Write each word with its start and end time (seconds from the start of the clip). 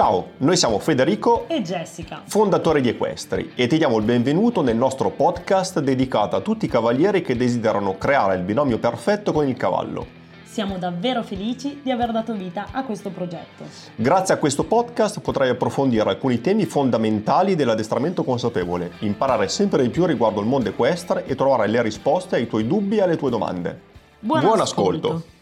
Ciao, 0.00 0.28
noi 0.38 0.56
siamo 0.56 0.78
Federico 0.78 1.44
e 1.46 1.60
Jessica, 1.60 2.22
fondatori 2.24 2.80
di 2.80 2.88
Equestri, 2.88 3.52
e 3.54 3.66
ti 3.66 3.76
diamo 3.76 3.98
il 3.98 4.04
benvenuto 4.06 4.62
nel 4.62 4.74
nostro 4.74 5.10
podcast 5.10 5.78
dedicato 5.80 6.36
a 6.36 6.40
tutti 6.40 6.64
i 6.64 6.68
cavalieri 6.68 7.20
che 7.20 7.36
desiderano 7.36 7.98
creare 7.98 8.34
il 8.36 8.40
binomio 8.40 8.78
perfetto 8.78 9.30
con 9.30 9.46
il 9.46 9.58
cavallo. 9.58 10.06
Siamo 10.42 10.78
davvero 10.78 11.22
felici 11.22 11.80
di 11.82 11.90
aver 11.90 12.12
dato 12.12 12.32
vita 12.32 12.68
a 12.72 12.82
questo 12.82 13.10
progetto. 13.10 13.64
Grazie 13.94 14.32
a 14.32 14.38
questo 14.38 14.64
podcast 14.64 15.20
potrai 15.20 15.50
approfondire 15.50 16.08
alcuni 16.08 16.40
temi 16.40 16.64
fondamentali 16.64 17.54
dell'addestramento 17.54 18.24
consapevole, 18.24 18.92
imparare 19.00 19.48
sempre 19.48 19.82
di 19.82 19.90
più 19.90 20.06
riguardo 20.06 20.40
il 20.40 20.46
mondo 20.46 20.70
equestre 20.70 21.26
e 21.26 21.34
trovare 21.34 21.66
le 21.66 21.82
risposte 21.82 22.36
ai 22.36 22.46
tuoi 22.46 22.66
dubbi 22.66 22.96
e 22.96 23.02
alle 23.02 23.18
tue 23.18 23.28
domande. 23.28 23.78
Buon, 24.18 24.40
Buon 24.40 24.60
ascolto. 24.60 25.08
ascolto. 25.08 25.38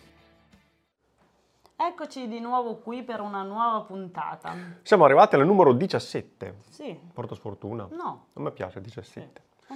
Eccoci 1.88 2.28
di 2.28 2.38
nuovo 2.38 2.76
qui 2.76 3.02
per 3.02 3.20
una 3.20 3.42
nuova 3.42 3.80
puntata. 3.80 4.54
Siamo 4.82 5.06
arrivati 5.06 5.36
al 5.36 5.46
numero 5.46 5.72
17. 5.72 6.56
Sì. 6.68 6.94
Porta 7.14 7.34
sfortuna? 7.34 7.88
No. 7.90 8.26
Non 8.34 8.44
mi 8.44 8.52
piace 8.52 8.82
17. 8.82 9.42
Sì. 9.66 9.74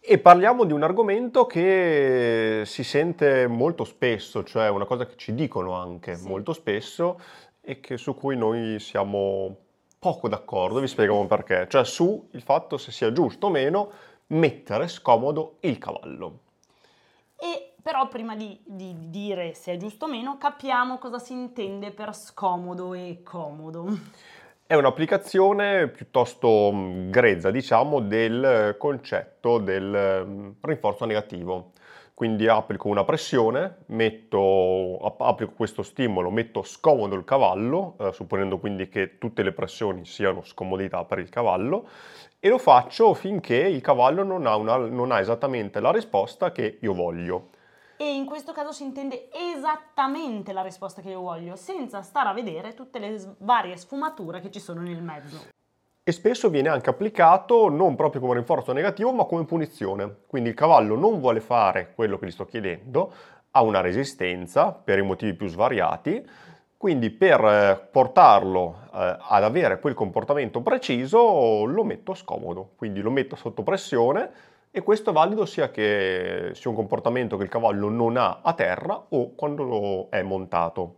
E 0.00 0.18
parliamo 0.18 0.64
di 0.64 0.72
un 0.72 0.82
argomento 0.82 1.46
che 1.46 2.64
si 2.66 2.82
sente 2.82 3.46
molto 3.46 3.84
spesso, 3.84 4.42
cioè 4.42 4.68
una 4.68 4.86
cosa 4.86 5.06
che 5.06 5.14
ci 5.14 5.34
dicono 5.34 5.74
anche 5.74 6.16
sì. 6.16 6.26
molto 6.26 6.52
spesso 6.52 7.20
e 7.60 7.78
che, 7.78 7.96
su 7.96 8.16
cui 8.16 8.36
noi 8.36 8.80
siamo 8.80 9.56
poco 10.00 10.28
d'accordo, 10.28 10.80
vi 10.80 10.88
spieghiamo 10.88 11.26
perché, 11.26 11.68
cioè 11.70 11.84
su 11.84 12.26
il 12.32 12.42
fatto 12.42 12.76
se 12.76 12.90
sia 12.90 13.12
giusto 13.12 13.46
o 13.46 13.50
meno 13.50 13.90
mettere 14.26 14.88
scomodo 14.88 15.58
il 15.60 15.78
cavallo. 15.78 16.40
Però 17.84 18.08
prima 18.08 18.34
di, 18.34 18.58
di, 18.64 19.10
dire 19.10 19.52
se 19.52 19.74
è 19.74 19.76
giusto 19.76 20.06
o 20.06 20.08
meno, 20.08 20.38
capiamo 20.38 20.96
cosa 20.96 21.18
si 21.18 21.34
intende 21.34 21.90
per 21.90 22.14
scomodo 22.14 22.94
e 22.94 23.20
comodo. 23.22 23.84
È 24.66 24.74
un'applicazione 24.74 25.88
piuttosto 25.88 26.70
mm, 26.72 27.10
grezza, 27.10 27.50
diciamo, 27.50 28.00
del 28.00 28.76
concetto 28.78 29.58
del 29.58 30.24
mm, 30.26 30.50
rinforzo 30.62 31.04
negativo. 31.04 31.72
Quindi 32.14 32.48
applico 32.48 32.88
una 32.88 33.04
pressione, 33.04 33.80
metto, 33.88 34.96
applico 35.18 35.52
questo 35.52 35.82
stimolo, 35.82 36.30
metto 36.30 36.62
scomodo 36.62 37.14
il 37.16 37.24
cavallo, 37.24 37.96
eh, 37.98 38.12
supponendo 38.14 38.56
quindi 38.56 38.88
che 38.88 39.18
tutte 39.18 39.42
le 39.42 39.52
pressioni 39.52 40.06
siano 40.06 40.42
scomodità 40.42 41.04
per 41.04 41.18
il 41.18 41.28
cavallo, 41.28 41.86
e 42.40 42.48
lo 42.48 42.56
faccio 42.56 43.12
finché 43.12 43.56
il 43.56 43.82
cavallo 43.82 44.22
non 44.22 44.46
ha, 44.46 44.56
una, 44.56 44.78
non 44.78 45.12
ha 45.12 45.20
esattamente 45.20 45.80
la 45.80 45.92
risposta 45.92 46.50
che 46.50 46.78
io 46.80 46.94
voglio 46.94 47.50
e 47.96 48.14
in 48.14 48.24
questo 48.26 48.52
caso 48.52 48.72
si 48.72 48.82
intende 48.82 49.28
esattamente 49.32 50.52
la 50.52 50.62
risposta 50.62 51.00
che 51.00 51.10
io 51.10 51.20
voglio, 51.20 51.56
senza 51.56 52.02
stare 52.02 52.28
a 52.28 52.32
vedere 52.32 52.74
tutte 52.74 52.98
le 52.98 53.36
varie 53.38 53.76
sfumature 53.76 54.40
che 54.40 54.50
ci 54.50 54.60
sono 54.60 54.80
nel 54.80 55.02
mezzo. 55.02 55.52
E 56.02 56.12
spesso 56.12 56.50
viene 56.50 56.68
anche 56.68 56.90
applicato 56.90 57.70
non 57.70 57.96
proprio 57.96 58.20
come 58.20 58.34
rinforzo 58.34 58.72
negativo, 58.72 59.12
ma 59.12 59.24
come 59.24 59.44
punizione. 59.44 60.16
Quindi 60.26 60.50
il 60.50 60.54
cavallo 60.54 60.96
non 60.96 61.18
vuole 61.18 61.40
fare 61.40 61.92
quello 61.94 62.18
che 62.18 62.26
gli 62.26 62.30
sto 62.30 62.44
chiedendo, 62.44 63.12
ha 63.52 63.62
una 63.62 63.80
resistenza 63.80 64.72
per 64.72 64.98
i 64.98 65.02
motivi 65.02 65.32
più 65.32 65.46
svariati, 65.46 66.28
quindi 66.76 67.08
per 67.08 67.42
eh, 67.42 67.88
portarlo 67.90 68.80
eh, 68.92 69.16
ad 69.18 69.44
avere 69.44 69.80
quel 69.80 69.94
comportamento 69.94 70.60
preciso 70.60 71.64
lo 71.64 71.84
metto 71.84 72.12
scomodo, 72.12 72.72
quindi 72.76 73.00
lo 73.00 73.10
metto 73.10 73.36
sotto 73.36 73.62
pressione 73.62 74.30
e 74.76 74.82
questo 74.82 75.10
è 75.10 75.12
valido 75.12 75.46
sia 75.46 75.70
che 75.70 76.50
sia 76.52 76.68
un 76.68 76.74
comportamento 76.74 77.36
che 77.36 77.44
il 77.44 77.48
cavallo 77.48 77.88
non 77.88 78.16
ha 78.16 78.40
a 78.42 78.54
terra 78.54 79.00
o 79.10 79.32
quando 79.36 80.08
è 80.10 80.20
montato. 80.22 80.96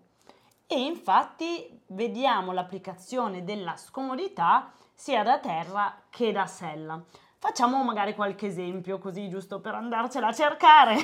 E 0.67 0.81
infatti 0.81 1.83
vediamo 1.89 2.53
l'applicazione 2.53 3.45
della 3.45 3.77
scomodità 3.77 4.73
sia 4.95 5.23
da 5.23 5.39
terra 5.41 6.05
che 6.09 6.33
da 6.33 6.47
sella. 6.47 7.05
Facciamo 7.37 7.85
magari 7.85 8.15
qualche 8.15 8.47
esempio 8.47 8.97
così 8.97 9.29
giusto 9.29 9.61
per 9.61 9.75
andarcela 9.75 10.29
a 10.29 10.33
cercare. 10.33 10.97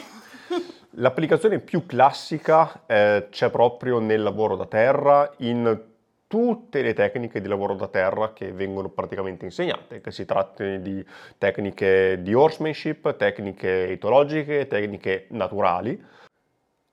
L'applicazione 0.97 1.59
più 1.59 1.85
classica 1.85 2.85
eh, 2.87 3.27
c'è 3.31 3.51
proprio 3.51 3.99
nel 3.99 4.23
lavoro 4.23 4.57
da 4.57 4.65
terra 4.65 5.31
in 5.41 5.92
tutte 6.33 6.81
le 6.81 6.95
tecniche 6.95 7.43
di 7.43 7.47
lavoro 7.47 7.75
da 7.75 7.89
terra 7.89 8.33
che 8.33 8.53
vengono 8.53 8.89
praticamente 8.89 9.45
insegnate, 9.45 10.01
che 10.01 10.11
si 10.11 10.25
tratti 10.25 10.81
di 10.81 11.05
tecniche 11.37 12.23
di 12.23 12.33
horsemanship, 12.33 13.17
tecniche 13.17 13.91
etologiche, 13.91 14.67
tecniche 14.67 15.27
naturali. 15.29 16.03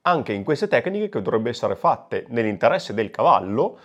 Anche 0.01 0.33
in 0.33 0.43
queste 0.43 0.67
tecniche, 0.67 1.07
che 1.07 1.21
dovrebbero 1.21 1.51
essere 1.51 1.75
fatte 1.75 2.25
nell'interesse 2.27 2.93
del 2.93 3.11
cavallo, 3.11 3.79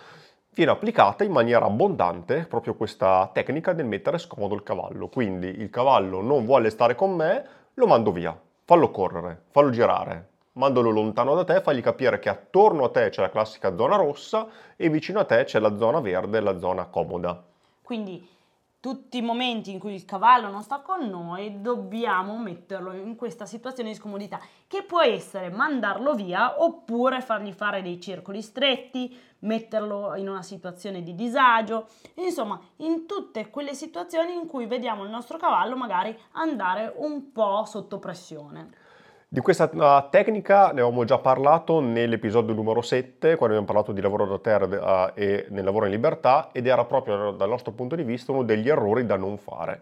viene 0.53 0.71
applicata 0.71 1.23
in 1.23 1.31
maniera 1.31 1.67
abbondante 1.67 2.45
proprio 2.49 2.75
questa 2.75 3.29
tecnica 3.33 3.71
del 3.71 3.85
mettere 3.85 4.17
scomodo 4.17 4.55
il 4.55 4.63
cavallo. 4.63 5.07
Quindi 5.07 5.47
il 5.47 5.69
cavallo 5.69 6.21
non 6.21 6.43
vuole 6.43 6.69
stare 6.69 6.95
con 6.95 7.15
me, 7.15 7.45
lo 7.75 7.87
mando 7.87 8.11
via, 8.11 8.37
fallo 8.65 8.91
correre, 8.91 9.43
fallo 9.51 9.69
girare, 9.69 10.31
mandalo 10.55 10.89
lontano 10.89 11.35
da 11.35 11.43
te, 11.43 11.61
fagli 11.61 11.81
capire 11.81 12.19
che 12.19 12.29
attorno 12.29 12.85
a 12.85 12.89
te 12.89 13.09
c'è 13.09 13.21
la 13.21 13.29
classica 13.29 13.75
zona 13.75 13.95
rossa 13.95 14.47
e 14.75 14.89
vicino 14.89 15.19
a 15.19 15.25
te 15.25 15.43
c'è 15.43 15.59
la 15.59 15.77
zona 15.77 15.99
verde, 15.99 16.39
la 16.39 16.57
zona 16.59 16.85
comoda. 16.85 17.43
Quindi 17.81 18.33
tutti 18.79 19.17
i 19.17 19.21
momenti 19.21 19.71
in 19.71 19.79
cui 19.79 19.95
il 19.95 20.05
cavallo 20.05 20.47
non 20.47 20.61
sta 20.61 20.79
con 20.79 21.09
noi 21.09 21.59
dobbiamo 21.59 22.37
metterlo 22.37 22.93
in 22.93 23.15
questa 23.15 23.47
situazione 23.47 23.89
di 23.89 23.95
scomodità, 23.95 24.39
che 24.67 24.83
può 24.83 25.01
essere 25.01 25.49
mandarlo 25.49 26.13
via 26.13 26.61
oppure 26.61 27.21
fargli 27.21 27.51
fare 27.51 27.81
dei 27.81 27.99
circoli 27.99 28.43
stretti, 28.43 29.17
metterlo 29.39 30.15
in 30.15 30.29
una 30.29 30.43
situazione 30.43 31.01
di 31.01 31.15
disagio, 31.15 31.87
insomma 32.15 32.59
in 32.77 33.07
tutte 33.07 33.49
quelle 33.49 33.73
situazioni 33.73 34.35
in 34.35 34.45
cui 34.45 34.67
vediamo 34.67 35.03
il 35.03 35.09
nostro 35.09 35.37
cavallo 35.37 35.75
magari 35.75 36.15
andare 36.33 36.93
un 36.97 37.31
po' 37.31 37.65
sotto 37.65 37.97
pressione. 37.97 38.83
Di 39.27 39.41
questa 39.41 39.69
uh, 39.73 40.09
tecnica 40.09 40.67
ne 40.67 40.81
avevamo 40.81 41.03
già 41.03 41.17
parlato 41.17 41.79
nell'episodio 41.79 42.53
numero 42.53 42.81
7, 42.81 43.35
quando 43.35 43.55
abbiamo 43.55 43.65
parlato 43.65 43.91
di 43.91 43.99
lavoro 43.99 44.27
da 44.27 44.37
terra 44.37 45.07
uh, 45.07 45.11
e 45.15 45.47
nel 45.49 45.63
lavoro 45.63 45.85
in 45.85 45.91
libertà, 45.91 46.49
ed 46.51 46.67
era 46.67 46.85
proprio 46.85 47.31
dal 47.31 47.49
nostro 47.49 47.71
punto 47.71 47.95
di 47.95 48.03
vista 48.03 48.31
uno 48.31 48.43
degli 48.43 48.69
errori 48.69 49.05
da 49.05 49.17
non 49.17 49.37
fare. 49.37 49.81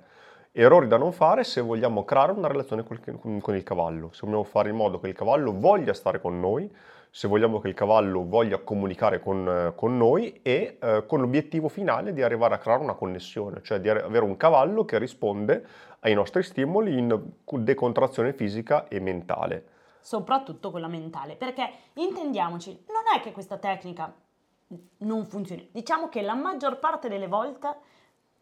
Errori 0.56 0.88
da 0.88 0.98
non 0.98 1.14
fare 1.14 1.44
se 1.44 1.62
vogliamo 1.62 2.06
creare 2.06 2.32
una 2.32 2.48
relazione 2.48 2.84
con, 2.84 3.56
il 3.56 3.64
cavallo, 3.64 4.12
se 4.14 4.20
vogliamo 4.22 4.44
fare 4.44 4.70
in 4.70 4.76
modo 4.76 5.00
che 5.00 5.08
il 5.08 5.16
cavallo 5.16 5.52
voglia 5.52 5.96
stare 5.96 6.22
con 6.22 6.40
noi, 6.40 6.72
se 7.10 7.28
vogliamo 7.28 7.60
che 7.60 7.70
il 7.70 7.74
cavallo 7.74 8.24
voglia 8.24 8.60
comunicare 8.60 9.20
con, 9.20 9.74
con 9.76 9.98
noi 9.98 10.42
e 10.44 10.78
eh, 10.80 11.06
con 11.08 11.22
l'obiettivo 11.22 11.70
finale 11.70 12.14
di 12.14 12.22
arrivare 12.22 12.54
a 12.54 12.60
creare 12.60 12.84
una 12.84 12.94
connessione, 12.94 13.64
cioè 13.64 13.80
di 13.80 13.90
avere 13.90 14.24
un 14.24 14.38
cavallo 14.38 14.86
che 14.86 15.00
risponde 15.00 15.66
ai 16.02 16.14
nostri 16.14 16.44
stimoli 16.44 17.00
in 17.00 17.20
decontrazione 17.44 18.34
fisica 18.34 18.88
e 18.90 19.00
mentale. 19.00 19.66
Soprattutto 20.02 20.70
quella 20.70 20.88
mentale, 20.88 21.36
perché 21.36 21.68
intendiamoci, 21.94 22.86
non 22.90 23.18
è 23.18 23.22
che 23.22 23.32
questa 23.32 23.58
tecnica 23.58 24.14
non 24.98 25.26
funzioni, 25.26 25.68
diciamo 25.72 26.10
che 26.10 26.22
la 26.22 26.36
maggior 26.36 26.78
parte 26.78 27.10
delle 27.10 27.28
volte 27.28 27.76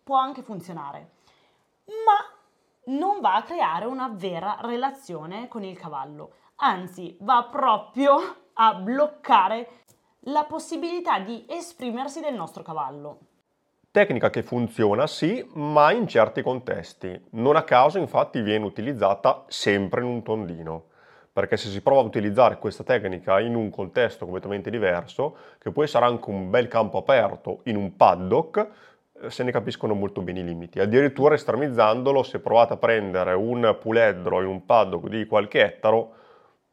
può 0.03 0.17
anche 0.17 0.41
funzionare, 0.41 1.19
ma 1.85 2.93
non 2.93 3.19
va 3.21 3.35
a 3.35 3.43
creare 3.43 3.85
una 3.85 4.09
vera 4.13 4.57
relazione 4.61 5.47
con 5.47 5.63
il 5.63 5.77
cavallo, 5.77 6.33
anzi 6.55 7.17
va 7.21 7.47
proprio 7.49 8.19
a 8.53 8.73
bloccare 8.75 9.83
la 10.25 10.43
possibilità 10.43 11.19
di 11.19 11.45
esprimersi 11.47 12.19
del 12.19 12.35
nostro 12.35 12.63
cavallo. 12.63 13.19
Tecnica 13.91 14.29
che 14.29 14.43
funziona 14.43 15.05
sì, 15.05 15.45
ma 15.55 15.91
in 15.91 16.07
certi 16.07 16.41
contesti. 16.41 17.27
Non 17.31 17.57
a 17.57 17.63
caso 17.63 17.97
infatti 17.97 18.41
viene 18.41 18.65
utilizzata 18.65 19.43
sempre 19.47 20.01
in 20.01 20.07
un 20.07 20.23
tondino, 20.23 20.85
perché 21.33 21.57
se 21.57 21.69
si 21.69 21.81
prova 21.81 22.01
a 22.01 22.05
utilizzare 22.05 22.57
questa 22.57 22.83
tecnica 22.83 23.39
in 23.39 23.55
un 23.55 23.69
contesto 23.69 24.23
completamente 24.23 24.69
diverso, 24.69 25.35
che 25.59 25.71
può 25.71 25.83
essere 25.83 26.05
anche 26.05 26.29
un 26.29 26.49
bel 26.49 26.67
campo 26.67 26.99
aperto 26.99 27.61
in 27.63 27.75
un 27.75 27.95
paddock, 27.95 28.69
se 29.29 29.43
ne 29.43 29.51
capiscono 29.51 29.93
molto 29.93 30.21
bene 30.21 30.39
i 30.39 30.43
limiti. 30.43 30.79
Addirittura 30.79 31.35
estremizzandolo, 31.35 32.23
se 32.23 32.39
provate 32.39 32.73
a 32.73 32.77
prendere 32.77 33.33
un 33.33 33.77
puledro 33.79 34.41
in 34.41 34.47
un 34.47 34.65
paddock 34.65 35.07
di 35.07 35.25
qualche 35.25 35.63
ettaro, 35.63 36.13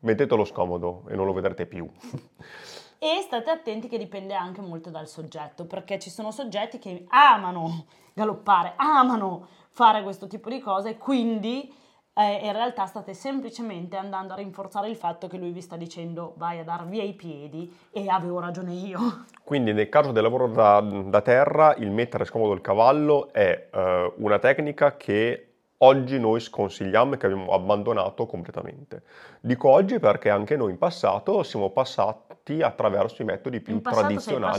mettetelo 0.01 0.45
scomodo 0.45 1.05
e 1.09 1.15
non 1.15 1.27
lo 1.27 1.33
vedrete 1.33 1.67
più. 1.67 1.89
E 3.01 3.21
state 3.23 3.49
attenti 3.49 3.87
che 3.87 3.97
dipende 3.97 4.35
anche 4.35 4.61
molto 4.61 4.91
dal 4.91 5.07
soggetto, 5.07 5.67
perché 5.67 6.01
ci 6.01 6.11
sono 6.11 6.33
soggetti 6.33 6.81
che 6.81 7.05
amano 7.11 7.87
galoppare, 8.13 8.73
amano 8.75 9.47
fare 9.69 10.03
questo 10.03 10.27
tipo 10.27 10.51
di 10.51 10.59
cose, 10.59 10.97
quindi 10.97 11.73
eh, 12.19 12.41
in 12.43 12.53
realtà 12.53 12.85
state 12.87 13.15
semplicemente 13.15 13.97
andando 13.97 14.33
a 14.33 14.37
rinforzare 14.37 14.89
il 14.89 14.97
fatto 14.97 15.29
che 15.29 15.39
lui 15.39 15.53
vi 15.53 15.61
sta 15.61 15.77
dicendo 15.77 16.35
vai 16.37 16.59
a 16.59 16.65
dar 16.65 16.85
via 16.85 17.05
i 17.05 17.13
piedi 17.13 17.73
e 17.93 18.09
avevo 18.09 18.41
ragione 18.41 18.73
io. 18.73 18.99
Quindi 19.45 19.73
nel 19.73 19.89
caso 19.89 20.11
del 20.11 20.25
lavoro 20.25 20.49
da, 20.49 20.81
da 20.81 21.21
terra 21.21 21.77
il 21.77 21.93
mettere 21.93 22.25
scomodo 22.25 22.53
il 22.55 22.61
cavallo 22.61 23.33
è 23.33 23.69
eh, 23.73 24.13
una 24.17 24.41
tecnica 24.41 24.97
che 24.97 25.48
oggi 25.79 26.19
noi 26.19 26.41
sconsigliamo 26.41 27.15
e 27.15 27.17
che 27.17 27.27
abbiamo 27.27 27.53
abbandonato 27.53 28.27
completamente. 28.27 29.03
Dico 29.41 29.69
oggi 29.69 29.99
perché 29.99 30.31
anche 30.31 30.57
noi 30.57 30.73
in 30.73 30.79
passato 30.79 31.43
siamo 31.43 31.71
passati 31.71 32.63
attraverso 32.63 33.23
i 33.23 33.25
metodi 33.25 33.61
più 33.61 33.75
in 33.75 33.83
tradizionali. 33.83 34.59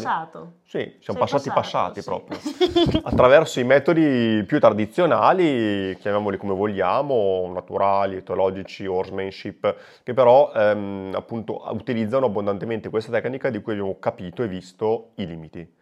Sì, 0.64 0.98
siamo 1.02 1.02
Sei 1.02 1.16
passati 1.16 1.50
passato, 1.50 1.94
passati 1.94 2.02
sì. 2.02 2.08
proprio. 2.08 3.02
attraverso 3.04 3.60
i 3.60 3.64
metodi 3.64 4.44
più 4.46 4.60
tradizionali, 4.60 5.98
chiamiamoli 6.00 6.38
come 6.38 6.54
vogliamo, 6.54 7.52
naturali, 7.54 8.18
etologici, 8.18 8.86
horsemanship, 8.86 9.76
che 10.04 10.14
però 10.14 10.52
ehm, 10.54 11.12
appunto 11.16 11.64
utilizzano 11.72 12.28
abbondantemente 12.28 12.90
questa 12.90 13.12
tecnica 13.12 13.50
di 13.50 13.62
cui 13.62 13.74
abbiamo 13.74 13.98
capito 14.00 14.44
e 14.44 14.48
visto 14.48 15.12
i 15.16 15.26
limiti. 15.26 15.78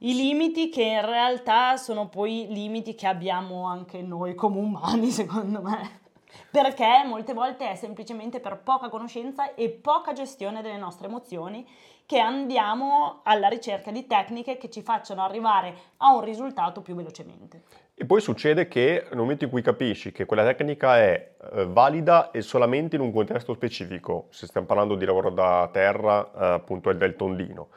I 0.00 0.14
limiti 0.14 0.68
che 0.68 0.84
in 0.84 1.04
realtà 1.04 1.76
sono 1.76 2.08
poi 2.08 2.46
limiti 2.50 2.94
che 2.94 3.08
abbiamo 3.08 3.66
anche 3.66 4.00
noi 4.00 4.36
come 4.36 4.60
umani, 4.60 5.10
secondo 5.10 5.60
me. 5.60 6.06
Perché 6.52 7.02
molte 7.04 7.34
volte 7.34 7.68
è 7.68 7.74
semplicemente 7.74 8.38
per 8.38 8.60
poca 8.62 8.90
conoscenza 8.90 9.54
e 9.54 9.70
poca 9.70 10.12
gestione 10.12 10.62
delle 10.62 10.76
nostre 10.76 11.08
emozioni 11.08 11.66
che 12.06 12.20
andiamo 12.20 13.22
alla 13.24 13.48
ricerca 13.48 13.90
di 13.90 14.06
tecniche 14.06 14.56
che 14.56 14.70
ci 14.70 14.82
facciano 14.82 15.24
arrivare 15.24 15.74
a 15.96 16.14
un 16.14 16.22
risultato 16.22 16.80
più 16.80 16.94
velocemente. 16.94 17.62
E 17.94 18.06
poi 18.06 18.20
succede 18.20 18.68
che 18.68 19.04
nel 19.08 19.18
momento 19.18 19.44
in 19.44 19.50
cui 19.50 19.62
capisci 19.62 20.12
che 20.12 20.26
quella 20.26 20.44
tecnica 20.44 20.96
è 20.96 21.34
eh, 21.54 21.66
valida 21.66 22.30
e 22.30 22.40
solamente 22.40 22.94
in 22.94 23.02
un 23.02 23.12
contesto 23.12 23.52
specifico, 23.52 24.28
se 24.30 24.46
stiamo 24.46 24.68
parlando 24.68 24.94
di 24.94 25.04
lavoro 25.04 25.30
da 25.30 25.68
terra, 25.72 26.24
eh, 26.24 26.46
appunto 26.54 26.88
è 26.88 26.94
del 26.94 27.16
tondino, 27.16 27.70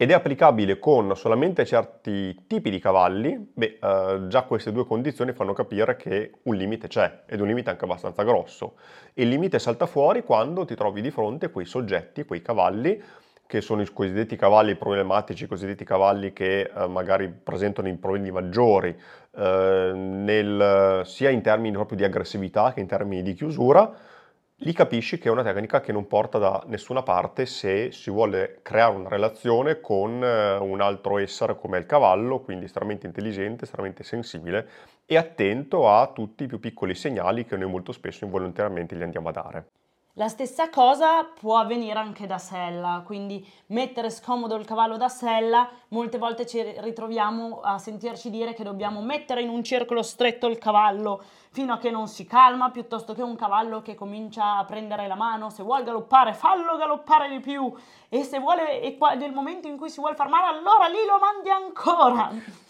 ed 0.00 0.12
è 0.12 0.14
applicabile 0.14 0.78
con 0.78 1.16
solamente 1.16 1.66
certi 1.66 2.44
tipi 2.46 2.70
di 2.70 2.78
cavalli, 2.78 3.50
beh, 3.52 3.78
eh, 3.82 4.26
già 4.28 4.42
queste 4.42 4.70
due 4.70 4.86
condizioni 4.86 5.32
fanno 5.32 5.52
capire 5.52 5.96
che 5.96 6.34
un 6.44 6.54
limite 6.54 6.86
c'è, 6.86 7.24
ed 7.26 7.40
un 7.40 7.48
limite 7.48 7.70
anche 7.70 7.84
abbastanza 7.84 8.22
grosso. 8.22 8.76
E 9.12 9.24
il 9.24 9.28
limite 9.28 9.58
salta 9.58 9.86
fuori 9.86 10.22
quando 10.22 10.64
ti 10.64 10.76
trovi 10.76 11.00
di 11.00 11.10
fronte 11.10 11.50
quei 11.50 11.66
soggetti, 11.66 12.24
quei 12.24 12.40
cavalli, 12.40 13.02
che 13.44 13.60
sono 13.60 13.82
i 13.82 13.92
cosiddetti 13.92 14.36
cavalli 14.36 14.76
problematici, 14.76 15.44
i 15.44 15.48
cosiddetti 15.48 15.82
cavalli 15.82 16.32
che 16.32 16.70
eh, 16.72 16.86
magari 16.86 17.28
presentano 17.28 17.88
i 17.88 17.96
problemi 17.96 18.30
maggiori, 18.30 18.96
eh, 19.34 19.92
nel, 19.94 21.02
sia 21.06 21.30
in 21.30 21.42
termini 21.42 21.74
proprio 21.74 21.96
di 21.96 22.04
aggressività 22.04 22.72
che 22.72 22.78
in 22.78 22.86
termini 22.86 23.22
di 23.22 23.34
chiusura, 23.34 23.92
lì 24.58 24.72
capisci 24.72 25.18
che 25.18 25.28
è 25.28 25.32
una 25.32 25.42
tecnica 25.42 25.80
che 25.80 25.92
non 25.92 26.06
porta 26.06 26.38
da 26.38 26.62
nessuna 26.66 27.02
parte 27.02 27.46
se 27.46 27.92
si 27.92 28.10
vuole 28.10 28.58
creare 28.62 28.94
una 28.96 29.08
relazione 29.08 29.80
con 29.80 30.22
eh, 30.22 30.56
un 30.56 30.80
altro 30.80 31.18
essere 31.18 31.56
come 31.56 31.78
il 31.78 31.86
cavallo, 31.86 32.40
quindi 32.40 32.64
estremamente 32.64 33.06
intelligente, 33.06 33.64
estremamente 33.64 34.02
sensibile 34.02 34.68
e 35.06 35.16
attento 35.16 35.88
a 35.90 36.10
tutti 36.12 36.44
i 36.44 36.46
più 36.46 36.58
piccoli 36.58 36.94
segnali 36.94 37.44
che 37.44 37.56
noi 37.56 37.70
molto 37.70 37.92
spesso 37.92 38.24
involontariamente 38.24 38.96
gli 38.96 39.02
andiamo 39.02 39.28
a 39.28 39.32
dare. 39.32 39.66
La 40.18 40.26
stessa 40.26 40.68
cosa 40.68 41.22
può 41.22 41.58
avvenire 41.58 41.96
anche 41.96 42.26
da 42.26 42.38
sella, 42.38 43.04
quindi 43.06 43.48
mettere 43.66 44.10
scomodo 44.10 44.56
il 44.56 44.66
cavallo 44.66 44.96
da 44.96 45.08
sella, 45.08 45.70
molte 45.90 46.18
volte 46.18 46.44
ci 46.44 46.60
ritroviamo 46.60 47.60
a 47.60 47.78
sentirci 47.78 48.28
dire 48.28 48.52
che 48.52 48.64
dobbiamo 48.64 49.00
mettere 49.00 49.42
in 49.42 49.48
un 49.48 49.62
circolo 49.62 50.02
stretto 50.02 50.48
il 50.48 50.58
cavallo 50.58 51.22
fino 51.50 51.72
a 51.72 51.78
che 51.78 51.92
non 51.92 52.08
si 52.08 52.26
calma, 52.26 52.70
piuttosto 52.70 53.14
che 53.14 53.22
un 53.22 53.36
cavallo 53.36 53.80
che 53.80 53.94
comincia 53.94 54.56
a 54.56 54.64
prendere 54.64 55.06
la 55.06 55.14
mano, 55.14 55.50
se 55.50 55.62
vuole 55.62 55.84
galoppare 55.84 56.34
fallo 56.34 56.76
galoppare 56.76 57.28
di 57.28 57.38
più 57.38 57.72
e 58.08 58.24
se 58.24 58.40
vuole, 58.40 58.80
e 58.80 58.98
nel 59.18 59.32
momento 59.32 59.68
in 59.68 59.76
cui 59.76 59.88
si 59.88 60.00
vuole 60.00 60.16
fermare 60.16 60.48
allora 60.48 60.88
lì 60.88 61.06
lo 61.06 61.18
mandi 61.20 61.48
ancora. 61.48 62.66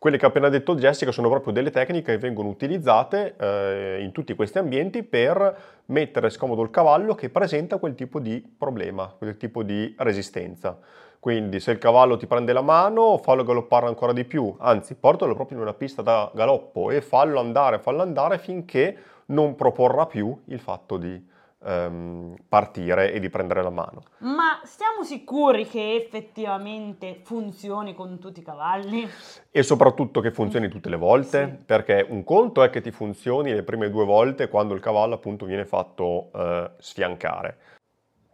Quelle 0.00 0.16
che 0.16 0.26
ha 0.26 0.28
appena 0.28 0.48
detto 0.48 0.76
Jessica 0.76 1.10
sono 1.10 1.28
proprio 1.28 1.52
delle 1.52 1.72
tecniche 1.72 2.12
che 2.12 2.18
vengono 2.18 2.50
utilizzate 2.50 3.34
eh, 3.36 3.98
in 4.00 4.12
tutti 4.12 4.32
questi 4.36 4.58
ambienti 4.58 5.02
per 5.02 5.82
mettere 5.86 6.30
scomodo 6.30 6.62
il 6.62 6.70
cavallo 6.70 7.16
che 7.16 7.30
presenta 7.30 7.78
quel 7.78 7.96
tipo 7.96 8.20
di 8.20 8.40
problema, 8.56 9.12
quel 9.18 9.36
tipo 9.36 9.64
di 9.64 9.92
resistenza. 9.98 10.78
Quindi 11.18 11.58
se 11.58 11.72
il 11.72 11.78
cavallo 11.78 12.16
ti 12.16 12.28
prende 12.28 12.52
la 12.52 12.60
mano, 12.62 13.18
fallo 13.18 13.42
galoppare 13.42 13.88
ancora 13.88 14.12
di 14.12 14.24
più, 14.24 14.54
anzi 14.60 14.94
portalo 14.94 15.34
proprio 15.34 15.56
in 15.56 15.64
una 15.64 15.74
pista 15.74 16.00
da 16.00 16.30
galoppo 16.32 16.92
e 16.92 17.00
fallo 17.00 17.40
andare, 17.40 17.80
fallo 17.80 18.02
andare 18.02 18.38
finché 18.38 18.96
non 19.26 19.56
proporrà 19.56 20.06
più 20.06 20.42
il 20.44 20.60
fatto 20.60 20.96
di 20.96 21.20
ehm, 21.64 22.34
partire 22.48 23.12
e 23.12 23.20
di 23.20 23.28
prendere 23.28 23.62
la 23.62 23.70
mano. 23.70 24.02
Ma 24.18 24.60
siamo 24.64 25.02
sicuri 25.04 25.66
che 25.66 25.94
effettivamente 25.96 27.20
funzioni 27.22 27.94
con 27.94 28.18
tutti 28.18 28.40
i 28.40 28.44
cavalli? 28.44 29.08
E 29.50 29.62
soprattutto 29.62 30.20
che 30.20 30.30
funzioni 30.30 30.68
tutte 30.68 30.88
le 30.88 30.96
volte, 30.96 31.56
Sì. 31.58 31.64
perché 31.64 32.06
un 32.08 32.24
conto 32.24 32.62
è 32.62 32.70
che 32.70 32.80
ti 32.80 32.90
funzioni 32.90 33.52
le 33.52 33.62
prime 33.62 33.90
due 33.90 34.04
volte 34.04 34.48
quando 34.48 34.74
il 34.74 34.80
cavallo 34.80 35.14
appunto 35.14 35.44
viene 35.46 35.64
fatto 35.64 36.30
eh, 36.34 36.70
sfiancare. 36.78 37.58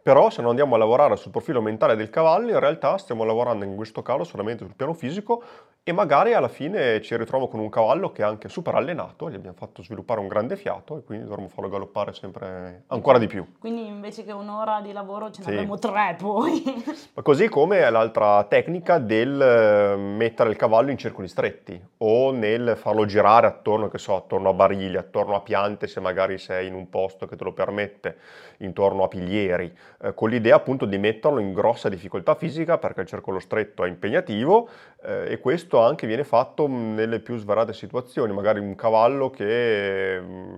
Però 0.05 0.29
se 0.29 0.41
non 0.41 0.51
andiamo 0.51 0.75
a 0.75 0.77
lavorare 0.77 1.15
sul 1.15 1.31
profilo 1.31 1.63
mentale 1.63 1.95
del 1.95 2.11
cavallo, 2.11 2.51
in 2.51 2.59
realtà 2.59 2.95
stiamo 2.97 3.23
lavorando 3.23 3.65
in 3.65 3.75
questo 3.75 4.03
caso 4.03 4.23
solamente 4.23 4.63
sul 4.63 4.75
piano 4.75 4.93
fisico 4.93 5.41
e 5.87 5.91
magari 5.91 6.33
alla 6.33 6.47
fine 6.47 6.99
ci 7.01 7.15
ritroviamo 7.15 7.47
con 7.47 7.59
un 7.59 7.69
cavallo 7.69 8.11
che 8.11 8.23
è 8.23 8.25
anche 8.25 8.49
super 8.49 8.73
allenato, 8.73 9.29
gli 9.29 9.35
abbiamo 9.35 9.55
fatto 9.55 9.83
sviluppare 9.83 10.19
un 10.19 10.27
grande 10.27 10.55
fiato 10.55 10.97
e 10.97 11.03
quindi 11.03 11.27
dovremmo 11.27 11.47
farlo 11.47 11.69
galoppare 11.69 12.11
sempre 12.11 12.85
ancora 12.87 13.19
di 13.19 13.27
più. 13.27 13.45
Quindi 13.59 13.85
invece 13.85 14.23
che 14.23 14.31
un'ora 14.31 14.81
di 14.81 14.91
lavoro 14.91 15.29
ce 15.29 15.41
ne 15.41 15.45
Sì. 15.45 15.53
avremo 15.53 15.77
tre 15.77 16.15
poi. 16.17 16.83
Ma 17.13 17.21
Così 17.21 17.47
come 17.49 17.87
l'altra 17.91 18.43
tecnica 18.45 18.97
del 18.97 19.39
eh, 19.39 19.95
mettere 19.95 20.49
il 20.49 20.55
cavallo 20.55 20.89
in 20.89 20.97
circoli 20.97 21.27
stretti 21.27 21.79
o 21.97 22.31
nel 22.31 22.73
farlo 22.77 23.05
girare 23.05 23.45
attorno, 23.45 23.87
che 23.87 23.99
so, 23.99 24.15
attorno 24.15 24.49
a 24.49 24.53
barili, 24.53 24.97
attorno 24.97 25.35
a 25.35 25.41
piante 25.41 25.85
se 25.85 25.99
magari 25.99 26.39
sei 26.39 26.65
in 26.67 26.73
un 26.73 26.89
posto 26.89 27.27
che 27.27 27.35
te 27.35 27.43
lo 27.43 27.53
permette, 27.53 28.17
intorno 28.57 29.03
a 29.03 29.07
piglieri, 29.07 29.71
eh, 30.01 30.15
con 30.15 30.29
l'idea 30.31 30.55
appunto 30.55 30.85
di 30.85 30.97
metterlo 30.97 31.37
in 31.37 31.53
grossa 31.53 31.89
difficoltà 31.89 32.33
fisica 32.33 32.79
perché 32.79 33.01
il 33.01 33.07
circolo 33.07 33.37
stretto 33.37 33.83
è 33.83 33.87
impegnativo 33.87 34.67
eh, 35.03 35.33
e 35.33 35.39
questo 35.39 35.73
anche 35.79 36.07
viene 36.07 36.23
fatto 36.23 36.67
nelle 36.67 37.19
più 37.19 37.37
svariate 37.37 37.73
situazioni, 37.73 38.33
magari 38.33 38.59
un 38.59 38.75
cavallo 38.75 39.29
che, 39.29 40.17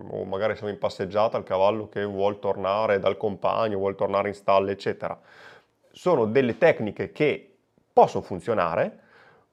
o 0.09 0.23
magari 0.25 0.55
siamo 0.55 0.71
in 0.71 0.79
passeggiata, 0.79 1.37
il 1.37 1.43
cavallo 1.43 1.89
che 1.89 2.03
vuole 2.03 2.39
tornare 2.39 2.99
dal 2.99 3.17
compagno, 3.17 3.77
vuole 3.77 3.95
tornare 3.95 4.29
in 4.29 4.33
stalla, 4.33 4.71
eccetera 4.71 5.19
sono 5.97 6.25
delle 6.25 6.59
tecniche 6.59 7.11
che 7.11 7.57
possono 7.91 8.23
funzionare, 8.23 8.99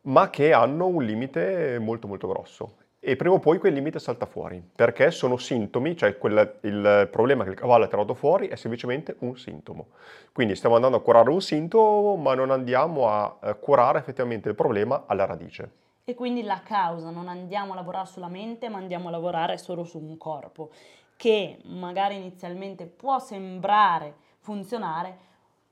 ma 0.02 0.28
che 0.28 0.52
hanno 0.52 0.86
un 0.86 1.02
limite 1.02 1.78
molto 1.78 2.06
molto 2.06 2.28
grosso. 2.28 2.76
E 3.06 3.16
prima 3.16 3.34
o 3.34 3.38
poi 3.38 3.58
quel 3.58 3.74
limite 3.74 3.98
salta 3.98 4.24
fuori, 4.24 4.66
perché 4.74 5.10
sono 5.10 5.36
sintomi, 5.36 5.94
cioè 5.94 6.16
quel- 6.16 6.56
il 6.62 7.06
problema 7.12 7.44
che 7.44 7.50
il 7.50 7.56
cavallo 7.56 7.84
ha 7.84 7.86
tirato 7.86 8.14
fuori 8.14 8.48
è 8.48 8.56
semplicemente 8.56 9.16
un 9.18 9.36
sintomo. 9.36 9.88
Quindi 10.32 10.56
stiamo 10.56 10.74
andando 10.74 10.96
a 10.96 11.02
curare 11.02 11.28
un 11.28 11.42
sintomo, 11.42 12.16
ma 12.16 12.34
non 12.34 12.50
andiamo 12.50 13.10
a 13.10 13.36
eh, 13.42 13.58
curare 13.58 13.98
effettivamente 13.98 14.48
il 14.48 14.54
problema 14.54 15.04
alla 15.06 15.26
radice. 15.26 15.70
E 16.02 16.14
quindi 16.14 16.42
la 16.44 16.62
causa, 16.64 17.10
non 17.10 17.28
andiamo 17.28 17.72
a 17.72 17.74
lavorare 17.74 18.06
sulla 18.06 18.28
mente, 18.28 18.70
ma 18.70 18.78
andiamo 18.78 19.08
a 19.08 19.10
lavorare 19.10 19.58
solo 19.58 19.84
su 19.84 19.98
un 19.98 20.16
corpo 20.16 20.70
che 21.16 21.58
magari 21.64 22.16
inizialmente 22.16 22.86
può 22.86 23.18
sembrare 23.18 24.14
funzionare, 24.38 25.18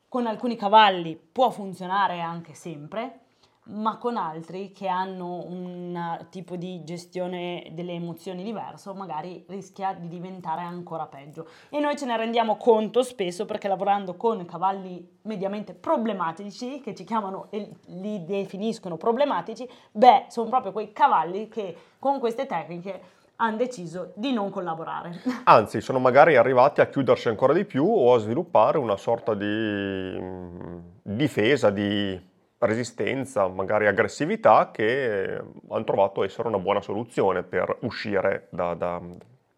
con 0.07 0.27
alcuni 0.27 0.55
cavalli 0.55 1.17
può 1.17 1.49
funzionare 1.49 2.21
anche 2.21 2.53
sempre, 2.53 3.21
ma 3.65 3.97
con 3.97 4.17
altri 4.17 4.73
che 4.73 4.89
hanno 4.89 5.45
un 5.47 6.27
tipo 6.31 6.57
di 6.57 6.83
gestione 6.83 7.69
delle 7.73 7.93
emozioni 7.93 8.43
diverso, 8.43 8.93
magari 8.93 9.45
rischia 9.49 9.95
di 9.95 10.09
diventare 10.09 10.63
ancora 10.63 11.07
peggio. 11.07 11.47
E 11.69 11.79
noi 11.79 11.97
ce 11.97 12.07
ne 12.07 12.17
rendiamo 12.17 12.57
conto 12.57 13.03
spesso 13.03 13.45
perché 13.45 13.69
lavorando 13.69 14.15
con 14.15 14.45
cavalli 14.45 15.19
mediamente 15.23 15.75
problematici, 15.75 16.81
che 16.81 16.95
ci 16.95 17.05
chiamano 17.05 17.47
e 17.51 17.71
li 17.87 18.25
definiscono 18.25 18.97
problematici, 18.97 19.69
beh, 19.93 20.27
sono 20.29 20.49
proprio 20.49 20.73
quei 20.73 20.93
cavalli 20.93 21.49
che 21.49 21.77
con 22.01 22.19
queste 22.19 22.47
tecniche 22.47 23.21
hanno 23.37 23.57
deciso 23.57 24.13
di 24.15 24.33
non 24.33 24.51
collaborare. 24.51 25.21
Anzi, 25.45 25.81
sono 25.81 26.01
magari 26.01 26.37
arrivati 26.37 26.81
a 26.81 26.87
chiudersi 26.87 27.29
ancora 27.29 27.53
di 27.53 27.65
più 27.65 27.85
o 27.85 28.15
a 28.15 28.19
sviluppare 28.19 28.79
una 28.79 28.97
sorta 28.97 29.35
di 29.35 29.47
mm, 29.47 30.79
difesa, 31.03 31.71
di 31.71 32.31
resistenza, 32.67 33.47
magari 33.49 33.87
aggressività, 33.87 34.71
che 34.71 35.35
eh, 35.35 35.43
hanno 35.69 35.85
trovato 35.85 36.23
essere 36.25 36.49
una 36.49 36.59
buona 36.59 36.81
soluzione 36.81 37.43
per 37.43 37.77
uscire 37.81 38.49
da, 38.51 38.75
da- 38.75 39.01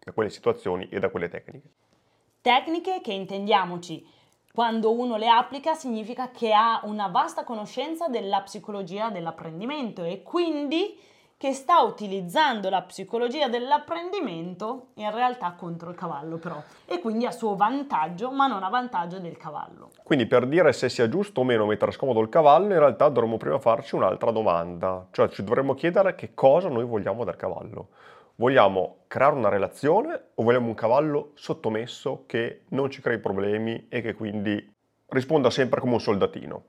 da 0.05 0.11
quelle 0.11 0.29
situazioni 0.29 0.87
e 0.89 0.99
da 0.99 1.09
quelle 1.09 1.29
tecniche. 1.29 1.67
Tecniche 2.41 3.01
che 3.01 3.11
intendiamoci, 3.11 4.05
quando 4.53 4.93
uno 4.93 5.17
le 5.17 5.27
applica 5.27 5.73
significa 5.73 6.29
che 6.29 6.53
ha 6.53 6.79
una 6.83 7.07
vasta 7.07 7.43
conoscenza 7.43 8.07
della 8.07 8.41
psicologia 8.41 9.09
dell'apprendimento 9.09 10.03
e 10.03 10.21
quindi 10.21 10.97
che 11.37 11.51
sta 11.51 11.81
utilizzando 11.81 12.69
la 12.69 12.81
psicologia 12.83 13.49
dell'apprendimento 13.49 14.91
in 14.95 15.11
realtà 15.11 15.51
contro 15.51 15.89
il 15.89 15.95
cavallo 15.95 16.37
però 16.37 16.61
e 16.85 16.99
quindi 16.99 17.25
a 17.25 17.31
suo 17.31 17.55
vantaggio 17.55 18.31
ma 18.31 18.47
non 18.47 18.63
a 18.63 18.69
vantaggio 18.69 19.19
del 19.19 19.35
cavallo. 19.35 19.91
Quindi 20.03 20.27
per 20.27 20.47
dire 20.47 20.71
se 20.71 20.87
sia 20.87 21.09
giusto 21.09 21.41
o 21.41 21.43
meno 21.43 21.65
mettere 21.65 21.91
scomodo 21.91 22.21
il 22.21 22.29
cavallo, 22.29 22.71
in 22.71 22.79
realtà 22.79 23.09
dovremmo 23.09 23.37
prima 23.37 23.59
farci 23.59 23.95
un'altra 23.95 24.31
domanda, 24.31 25.07
cioè 25.11 25.27
ci 25.27 25.43
dovremmo 25.43 25.73
chiedere 25.73 26.15
che 26.15 26.33
cosa 26.33 26.69
noi 26.69 26.85
vogliamo 26.85 27.25
dal 27.25 27.35
cavallo. 27.35 27.89
Vogliamo 28.37 29.03
creare 29.07 29.35
una 29.35 29.49
relazione 29.49 30.31
o 30.35 30.43
vogliamo 30.43 30.67
un 30.67 30.73
cavallo 30.73 31.31
sottomesso 31.35 32.23
che 32.27 32.63
non 32.69 32.89
ci 32.89 33.01
crei 33.01 33.19
problemi 33.19 33.87
e 33.89 34.01
che 34.01 34.13
quindi 34.13 34.73
risponda 35.07 35.49
sempre 35.49 35.79
come 35.79 35.93
un 35.93 36.01
soldatino? 36.01 36.65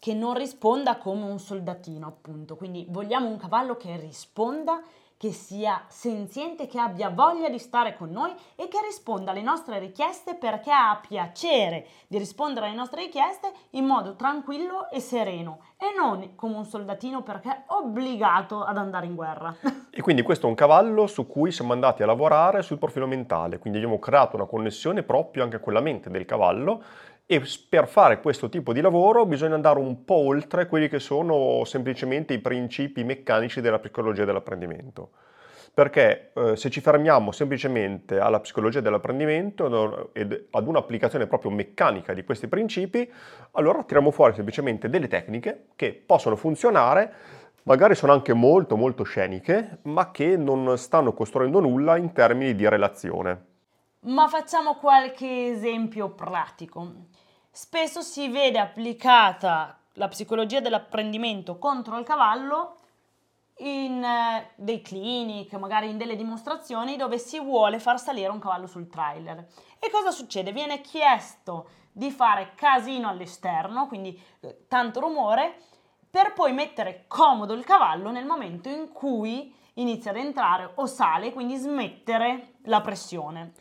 Che 0.00 0.14
non 0.14 0.34
risponda 0.34 0.96
come 0.96 1.24
un 1.24 1.38
soldatino, 1.38 2.06
appunto. 2.06 2.56
Quindi 2.56 2.86
vogliamo 2.88 3.28
un 3.28 3.36
cavallo 3.36 3.76
che 3.76 3.96
risponda 3.98 4.82
che 5.20 5.32
sia 5.32 5.84
senziente, 5.88 6.66
che 6.66 6.80
abbia 6.80 7.10
voglia 7.10 7.50
di 7.50 7.58
stare 7.58 7.94
con 7.94 8.08
noi 8.08 8.32
e 8.56 8.68
che 8.68 8.78
risponda 8.82 9.32
alle 9.32 9.42
nostre 9.42 9.78
richieste 9.78 10.34
perché 10.34 10.70
ha 10.72 10.98
piacere 11.06 11.86
di 12.06 12.16
rispondere 12.16 12.64
alle 12.64 12.74
nostre 12.74 13.02
richieste 13.02 13.52
in 13.72 13.84
modo 13.84 14.16
tranquillo 14.16 14.88
e 14.88 14.98
sereno 14.98 15.60
e 15.76 15.94
non 15.94 16.34
come 16.36 16.56
un 16.56 16.64
soldatino 16.64 17.22
perché 17.22 17.50
è 17.50 17.62
obbligato 17.66 18.64
ad 18.64 18.78
andare 18.78 19.04
in 19.04 19.14
guerra. 19.14 19.54
E 19.92 20.02
quindi 20.02 20.22
questo 20.22 20.46
è 20.46 20.48
un 20.48 20.54
cavallo 20.54 21.08
su 21.08 21.26
cui 21.26 21.50
siamo 21.50 21.72
andati 21.72 22.02
a 22.04 22.06
lavorare 22.06 22.62
sul 22.62 22.78
profilo 22.78 23.08
mentale, 23.08 23.58
quindi 23.58 23.80
abbiamo 23.80 23.98
creato 23.98 24.36
una 24.36 24.46
connessione 24.46 25.02
proprio 25.02 25.42
anche 25.42 25.58
con 25.58 25.72
la 25.72 25.80
mente 25.80 26.08
del 26.08 26.24
cavallo 26.24 26.82
e 27.32 27.40
per 27.68 27.86
fare 27.86 28.20
questo 28.20 28.48
tipo 28.48 28.72
di 28.72 28.80
lavoro 28.80 29.24
bisogna 29.24 29.54
andare 29.54 29.78
un 29.78 30.04
po' 30.04 30.16
oltre 30.16 30.66
quelli 30.66 30.88
che 30.88 30.98
sono 30.98 31.62
semplicemente 31.64 32.34
i 32.34 32.40
principi 32.40 33.04
meccanici 33.04 33.60
della 33.60 33.78
psicologia 33.78 34.24
dell'apprendimento. 34.24 35.10
Perché 35.72 36.32
eh, 36.34 36.56
se 36.56 36.70
ci 36.70 36.80
fermiamo 36.80 37.30
semplicemente 37.30 38.18
alla 38.18 38.40
psicologia 38.40 38.80
dell'apprendimento 38.80 40.12
ed 40.12 40.46
ad 40.50 40.66
un'applicazione 40.66 41.28
proprio 41.28 41.52
meccanica 41.52 42.14
di 42.14 42.24
questi 42.24 42.48
principi, 42.48 43.08
allora 43.52 43.84
tiriamo 43.84 44.10
fuori 44.10 44.34
semplicemente 44.34 44.88
delle 44.88 45.06
tecniche 45.06 45.66
che 45.76 46.02
possono 46.04 46.34
funzionare, 46.34 47.12
magari 47.62 47.94
sono 47.94 48.10
anche 48.10 48.32
molto 48.32 48.76
molto 48.76 49.04
sceniche, 49.04 49.78
ma 49.82 50.10
che 50.10 50.36
non 50.36 50.76
stanno 50.76 51.12
costruendo 51.12 51.60
nulla 51.60 51.96
in 51.96 52.10
termini 52.12 52.56
di 52.56 52.68
relazione. 52.68 53.49
Ma 54.02 54.28
facciamo 54.28 54.76
qualche 54.76 55.48
esempio 55.48 56.08
pratico. 56.08 56.90
Spesso 57.50 58.00
si 58.00 58.28
vede 58.28 58.58
applicata 58.58 59.78
la 59.94 60.08
psicologia 60.08 60.60
dell'apprendimento 60.60 61.58
contro 61.58 61.98
il 61.98 62.04
cavallo 62.06 62.76
in 63.58 64.02
eh, 64.02 64.52
dei 64.54 64.80
clinic, 64.80 65.52
magari 65.54 65.90
in 65.90 65.98
delle 65.98 66.16
dimostrazioni 66.16 66.96
dove 66.96 67.18
si 67.18 67.38
vuole 67.40 67.78
far 67.78 68.00
salire 68.00 68.30
un 68.30 68.38
cavallo 68.38 68.66
sul 68.66 68.88
trailer. 68.88 69.46
E 69.78 69.90
cosa 69.90 70.10
succede? 70.10 70.52
Viene 70.52 70.80
chiesto 70.80 71.68
di 71.92 72.10
fare 72.10 72.52
casino 72.54 73.06
all'esterno, 73.06 73.86
quindi 73.86 74.18
eh, 74.40 74.64
tanto 74.66 75.00
rumore, 75.00 75.56
per 76.08 76.32
poi 76.32 76.54
mettere 76.54 77.04
comodo 77.06 77.52
il 77.52 77.64
cavallo 77.64 78.10
nel 78.10 78.24
momento 78.24 78.70
in 78.70 78.92
cui 78.92 79.54
inizia 79.74 80.10
ad 80.10 80.16
entrare 80.16 80.72
o 80.76 80.86
sale, 80.86 81.32
quindi 81.32 81.56
smettere 81.56 82.54
la 82.64 82.80
pressione. 82.80 83.52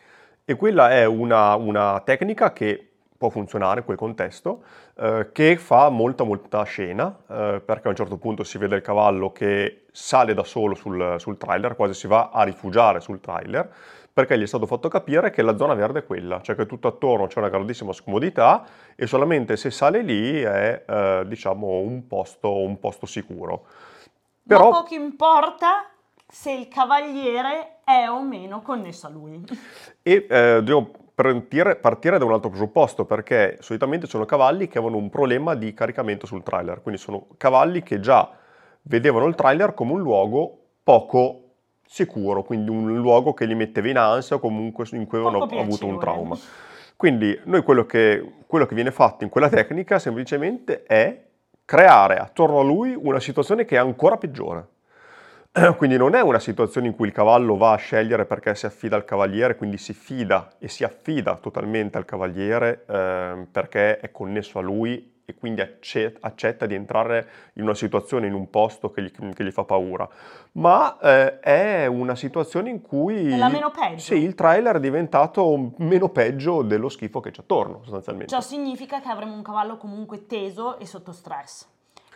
E 0.49 0.55
quella 0.55 0.89
è 0.89 1.05
una, 1.05 1.53
una 1.53 2.01
tecnica 2.03 2.53
che 2.53 2.93
può 3.15 3.29
funzionare 3.29 3.81
in 3.81 3.85
quel 3.85 3.97
contesto, 3.97 4.63
eh, 4.95 5.29
che 5.31 5.57
fa 5.57 5.89
molta 5.89 6.23
molta 6.23 6.63
scena, 6.63 7.15
eh, 7.27 7.61
perché 7.63 7.85
a 7.85 7.91
un 7.91 7.95
certo 7.95 8.17
punto 8.17 8.43
si 8.43 8.57
vede 8.57 8.75
il 8.75 8.81
cavallo 8.81 9.31
che 9.31 9.83
sale 9.91 10.33
da 10.33 10.43
solo 10.43 10.73
sul, 10.73 11.17
sul, 11.19 11.37
trailer, 11.37 11.75
quasi 11.75 11.93
si 11.93 12.07
va 12.07 12.31
a 12.33 12.41
rifugiare 12.41 12.99
sul 12.99 13.19
trailer, 13.19 13.71
perché 14.11 14.39
gli 14.39 14.41
è 14.41 14.47
stato 14.47 14.65
fatto 14.65 14.87
capire 14.87 15.29
che 15.29 15.43
la 15.43 15.55
zona 15.55 15.75
verde 15.75 15.99
è 15.99 16.03
quella, 16.03 16.41
cioè 16.41 16.55
che 16.55 16.65
tutto 16.65 16.87
attorno 16.87 17.27
c'è 17.27 17.37
una 17.37 17.49
grandissima 17.49 17.93
scomodità 17.93 18.65
e 18.95 19.05
solamente 19.05 19.55
se 19.55 19.69
sale 19.69 20.01
lì 20.01 20.41
è 20.41 20.83
eh, 20.83 21.25
diciamo 21.27 21.77
un 21.77 22.07
posto, 22.07 22.57
un 22.57 22.79
posto 22.79 23.05
sicuro. 23.05 23.65
Però... 24.47 24.71
Ma 24.71 24.77
poco 24.81 24.95
importa 24.95 25.85
se 26.27 26.51
il 26.51 26.67
cavaliere 26.67 27.78
è 27.89 28.07
o 28.07 28.21
meno 28.21 28.61
connesso 28.61 29.07
a 29.07 29.09
lui. 29.09 29.43
E 30.03 30.27
eh, 30.29 30.61
devo 30.61 30.91
partire, 31.15 31.75
partire, 31.75 32.19
da 32.19 32.25
un 32.25 32.33
altro 32.33 32.49
presupposto, 32.49 33.05
perché 33.05 33.57
solitamente 33.61 34.05
sono 34.05 34.25
cavalli 34.25 34.67
che 34.67 34.77
avevano 34.77 34.97
un 34.97 35.09
problema 35.09 35.55
di 35.55 35.73
caricamento 35.73 36.27
sul 36.27 36.43
trailer, 36.43 36.81
quindi 36.81 37.01
sono 37.01 37.27
cavalli 37.37 37.81
che 37.81 37.99
già 37.99 38.29
vedevano 38.83 39.25
il 39.25 39.35
trailer 39.35 39.73
come 39.73 39.93
un 39.93 40.01
luogo 40.01 40.57
poco 40.83 41.43
sicuro, 41.85 42.43
quindi 42.43 42.69
un 42.69 42.97
luogo 42.97 43.33
che 43.33 43.45
li 43.45 43.55
metteva 43.55 43.89
in 43.89 43.97
ansia 43.97 44.35
o 44.35 44.39
comunque 44.39 44.85
in 44.91 45.07
cui 45.07 45.17
avevano 45.17 45.43
avuto 45.45 45.87
un 45.87 45.99
trauma. 45.99 46.37
Quindi 46.95 47.39
noi 47.45 47.63
quello 47.63 47.85
che, 47.85 48.33
quello 48.45 48.65
che 48.65 48.75
viene 48.75 48.91
fatto 48.91 49.23
in 49.23 49.29
quella 49.29 49.49
tecnica 49.49 49.99
semplicemente 49.99 50.83
è 50.83 51.25
creare 51.65 52.17
attorno 52.17 52.59
a 52.59 52.63
lui 52.63 52.93
una 52.95 53.19
situazione 53.19 53.65
che 53.65 53.75
è 53.75 53.79
ancora 53.79 54.17
peggiore. 54.17 54.67
Quindi 55.77 55.97
non 55.97 56.15
è 56.15 56.21
una 56.21 56.39
situazione 56.39 56.87
in 56.87 56.95
cui 56.95 57.07
il 57.07 57.13
cavallo 57.13 57.57
va 57.57 57.73
a 57.73 57.77
scegliere 57.77 58.25
perché 58.25 58.55
si 58.55 58.65
affida 58.65 58.95
al 58.95 59.05
cavaliere, 59.05 59.55
quindi 59.55 59.77
si 59.77 59.93
fida 59.93 60.53
e 60.57 60.67
si 60.67 60.83
affida 60.83 61.35
totalmente 61.35 61.97
al 61.97 62.05
cavaliere 62.05 62.85
eh, 62.87 63.47
perché 63.51 63.99
è 63.99 64.11
connesso 64.11 64.59
a 64.59 64.61
lui 64.61 65.17
e 65.25 65.35
quindi 65.35 65.61
accetta 65.61 66.65
di 66.65 66.73
entrare 66.73 67.27
in 67.53 67.63
una 67.63 67.75
situazione, 67.75 68.25
in 68.25 68.33
un 68.33 68.49
posto 68.49 68.89
che 68.89 69.03
gli, 69.03 69.11
che 69.11 69.43
gli 69.43 69.51
fa 69.51 69.63
paura. 69.63 70.07
Ma 70.53 70.97
eh, 70.99 71.39
è 71.39 71.85
una 71.85 72.15
situazione 72.15 72.71
in 72.71 72.81
cui... 72.81 73.31
È 73.31 73.37
la 73.37 73.49
meno 73.49 73.69
peggio. 73.69 73.99
Sì, 73.99 74.15
il 74.15 74.33
trailer 74.33 74.77
è 74.77 74.79
diventato 74.79 75.73
meno 75.77 76.09
peggio 76.09 76.63
dello 76.63 76.89
schifo 76.89 77.19
che 77.19 77.29
c'è 77.29 77.41
attorno, 77.41 77.81
sostanzialmente. 77.83 78.33
Ciò 78.33 78.41
significa 78.41 79.01
che 79.01 79.09
avremo 79.09 79.35
un 79.35 79.43
cavallo 79.43 79.77
comunque 79.77 80.25
teso 80.25 80.79
e 80.79 80.87
sotto 80.87 81.11
stress 81.11 81.67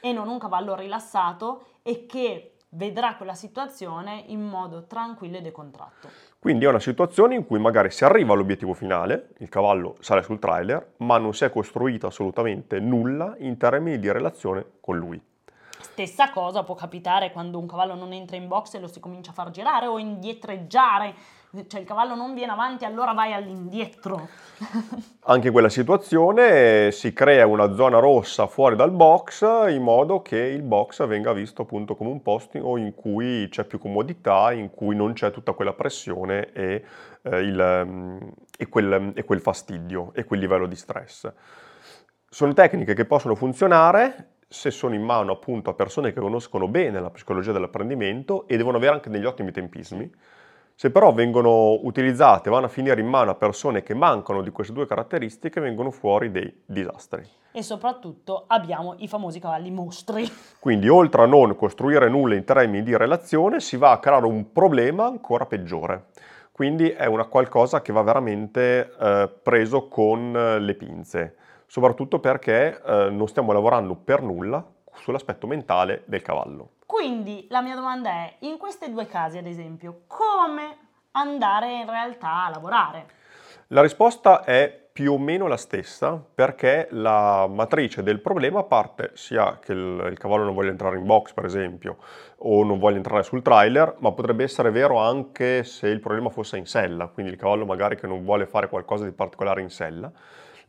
e 0.02 0.12
non 0.12 0.28
un 0.28 0.40
cavallo 0.40 0.76
rilassato 0.76 1.66
e 1.84 2.08
che 2.08 2.53
vedrà 2.74 3.15
quella 3.15 3.34
situazione 3.34 4.24
in 4.27 4.42
modo 4.42 4.86
tranquillo 4.86 5.38
e 5.38 5.42
decontratto. 5.42 6.10
Quindi 6.39 6.65
è 6.65 6.68
una 6.68 6.80
situazione 6.80 7.36
in 7.36 7.46
cui 7.46 7.60
magari 7.60 7.89
si 7.89 8.03
arriva 8.03 8.34
all'obiettivo 8.34 8.74
finale, 8.74 9.30
il 9.39 9.50
cavallo 9.50 9.96
sale 10.00 10.24
sul 10.24 10.39
trailer, 10.39 10.94
ma 10.98 11.18
non 11.18 11.34
si 11.34 11.46
è 11.46 11.50
costruito 11.50 12.08
assolutamente 12.08 12.80
nulla 12.80 13.36
in 13.39 13.58
termini 13.58 14.00
di 14.00 14.12
relazione 14.12 14.65
con 14.80 14.98
lui. 14.98 15.22
Stessa 15.80 16.32
cosa 16.32 16.63
può 16.63 16.75
capitare 16.75 17.32
quando 17.32 17.60
un 17.60 17.68
cavallo 17.68 17.94
non 17.96 18.13
entra 18.13 18.36
in 18.36 18.48
box 18.48 18.74
e 18.74 18.80
lo 18.80 18.88
si 18.88 19.00
comincia 19.00 19.32
a 19.32 19.34
far 19.34 19.51
girare 19.51 19.86
o 19.86 20.00
indietreggiare 20.00 21.13
cioè 21.68 21.82
il 21.82 21.86
cavallo 21.86 22.16
non 22.16 22.34
viene 22.34 22.52
avanti, 22.52 22.84
allora 22.84 23.14
vai 23.14 23.32
all'indietro. 23.32 24.28
Anche 25.26 25.48
in 25.48 25.54
quella 25.54 25.70
situazione 25.70 26.92
si 26.92 27.14
crea 27.14 27.46
una 27.46 27.76
zona 27.76 28.00
rossa 28.00 28.48
fuori 28.48 28.76
dal 28.76 28.90
box 28.90 29.44
in 29.70 29.84
modo 29.84 30.24
che 30.24 30.38
il 30.38 30.64
box 30.64 31.06
venga 31.06 31.32
visto 31.32 31.62
appunto 31.62 31.96
come 31.96 32.10
un 32.10 32.24
posto 32.24 32.58
in 32.78 32.94
cui 32.96 33.48
c'è 33.50 33.66
più 33.66 33.78
comodità, 33.78 34.52
in 34.52 34.72
cui 34.72 34.96
non 34.96 35.14
c'è 35.14 35.30
tutta 35.30 35.54
quella 35.54 35.74
pressione 35.74 36.52
e, 36.54 36.84
eh, 37.22 37.40
il, 37.40 37.84
mm, 37.86 38.18
e, 38.58 38.68
quel, 38.68 39.12
e 39.14 39.24
quel 39.24 39.40
fastidio 39.40 40.12
e 40.16 40.24
quel 40.24 40.40
livello 40.40 40.66
di 40.66 40.76
stress. 40.76 41.32
Sono 42.28 42.54
tecniche 42.54 42.96
che 42.96 43.06
possono 43.06 43.36
funzionare 43.36 44.32
se 44.48 44.72
sono 44.72 44.96
in 44.96 45.04
mano 45.04 45.32
appunto 45.32 45.70
a 45.70 45.74
persone 45.76 46.14
che 46.14 46.20
conoscono 46.20 46.68
bene 46.68 47.00
la 47.00 47.12
psicologia 47.12 47.52
dell'apprendimento 47.52 48.48
e 48.48 48.58
devono 48.58 48.78
avere 48.78 48.94
anche 48.94 49.10
degli 49.12 49.26
ottimi 49.26 49.52
tempismi 49.52 50.12
se 50.75 50.92
però 50.92 51.13
vengono 51.13 51.80
utilizzate, 51.84 52.50
vanno 52.50 52.65
a 52.65 52.70
finire 52.70 53.00
in 53.00 53.08
mano 53.08 53.32
a 53.32 53.36
persone 53.36 53.84
che 53.84 53.94
mancano 53.94 54.42
di 54.42 54.50
queste 54.50 54.74
due 54.74 54.88
caratteristiche, 54.88 55.62
vengono 55.62 55.92
fuori 55.92 56.32
dei 56.32 56.62
disastri. 56.65 57.24
E 57.51 57.62
soprattutto 57.62 58.46
abbiamo 58.48 58.96
i 58.98 59.08
famosi 59.08 59.39
cavalli 59.39 59.70
mostri. 59.70 60.27
Quindi 60.60 60.89
oltre 60.89 61.22
a 61.22 61.25
non 61.25 61.56
costruire 61.56 62.10
nulla 62.10 62.36
in 62.36 62.44
termini 62.44 62.84
di 62.84 62.98
relazione, 62.98 63.60
si 63.60 63.77
va 63.77 63.92
a 63.92 64.00
creare 64.00 64.25
un 64.25 64.51
problema 64.51 65.06
ancora 65.06 65.46
peggiore. 65.46 66.06
Quindi 66.51 66.89
è 66.89 67.06
una 67.06 67.25
qualcosa 67.25 67.82
che 67.82 67.94
va 67.94 68.01
veramente 68.01 68.94
eh, 69.00 69.30
preso 69.42 69.88
con 69.88 70.36
eh, 70.36 70.60
le 70.60 70.74
pinze, 70.75 71.36
soprattutto 71.68 72.20
perché 72.20 72.80
eh, 72.80 73.10
non 73.10 73.27
stiamo 73.27 73.51
lavorando 73.51 73.96
per 73.96 74.22
nulla 74.22 74.63
sull'aspetto 74.96 75.48
mentale 75.48 76.04
del 76.06 76.22
cavallo. 76.22 76.72
Quindi 76.86 77.48
la 77.50 77.62
mia 77.62 77.76
domanda 77.76 78.10
è, 78.10 78.36
in 78.40 78.58
questi 78.58 78.92
due 78.92 79.08
casi 79.08 79.38
ad 79.38 79.48
esempio, 79.48 80.02
come 80.08 80.78
andare 81.12 81.80
in 81.80 81.90
realtà 81.90 82.46
a 82.46 82.50
lavorare? 82.50 83.06
La 83.68 83.82
risposta 83.82 84.44
è 84.44 84.84
più 84.94 85.14
o 85.14 85.18
meno 85.18 85.48
la 85.48 85.58
stessa 85.58 86.24
perché 86.36 86.88
la 86.92 87.48
matrice 87.48 88.04
del 88.04 88.22
problema 88.22 88.62
parte 88.62 89.10
sia 89.16 89.58
che 89.60 89.72
il, 89.72 90.08
il, 90.12 90.18
cavallo 90.20 90.44
non 90.44 90.54
voglia 90.54 90.70
entrare 90.70 90.98
in 91.00 91.06
box 91.06 91.34
per 91.34 91.46
esempio 91.46 91.98
o 92.38 92.64
non 92.64 92.78
voglia 92.78 92.98
entrare 92.98 93.24
sul 93.24 93.42
trailer, 93.42 93.96
ma 94.00 94.12
potrebbe 94.12 94.44
essere 94.44 94.70
vero 94.70 95.00
anche 95.00 95.64
se 95.64 95.88
il 95.88 96.00
problema 96.00 96.30
fosse 96.30 96.58
in 96.58 96.68
sella, 96.68 97.08
quindi 97.08 97.32
il 97.32 97.40
cavallo 97.40 97.66
magari 97.66 97.96
che 97.96 98.06
non 98.06 98.24
vuole 98.24 98.46
fare 98.46 98.70
qualcosa 98.70 99.06
di 99.06 99.12
particolare 99.12 99.62
in 99.62 99.72
sella. 99.72 100.12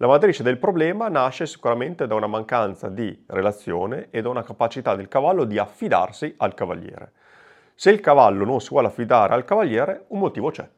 La 0.04 0.11
matrice 0.11 0.42
del 0.42 0.58
problema 0.58 1.08
nasce 1.08 1.46
sicuramente 1.46 2.06
da 2.06 2.14
una 2.14 2.26
mancanza 2.26 2.90
di 2.90 3.25
relazione 3.26 4.08
e 4.11 4.20
da 4.20 4.28
una 4.28 4.42
capacità 4.42 4.94
del 4.94 5.08
cavallo 5.08 5.44
di 5.44 5.56
affidarsi 5.56 6.34
al 6.37 6.52
cavaliere. 6.52 7.12
Se 7.75 7.90
il 7.90 8.00
cavallo 8.00 8.44
non 8.44 8.61
si 8.61 8.68
vuole 8.68 8.88
affidare 8.88 9.32
al 9.32 9.46
cavaliere, 9.46 10.04
un 10.08 10.18
motivo 10.18 10.50
c'è. 10.50 10.68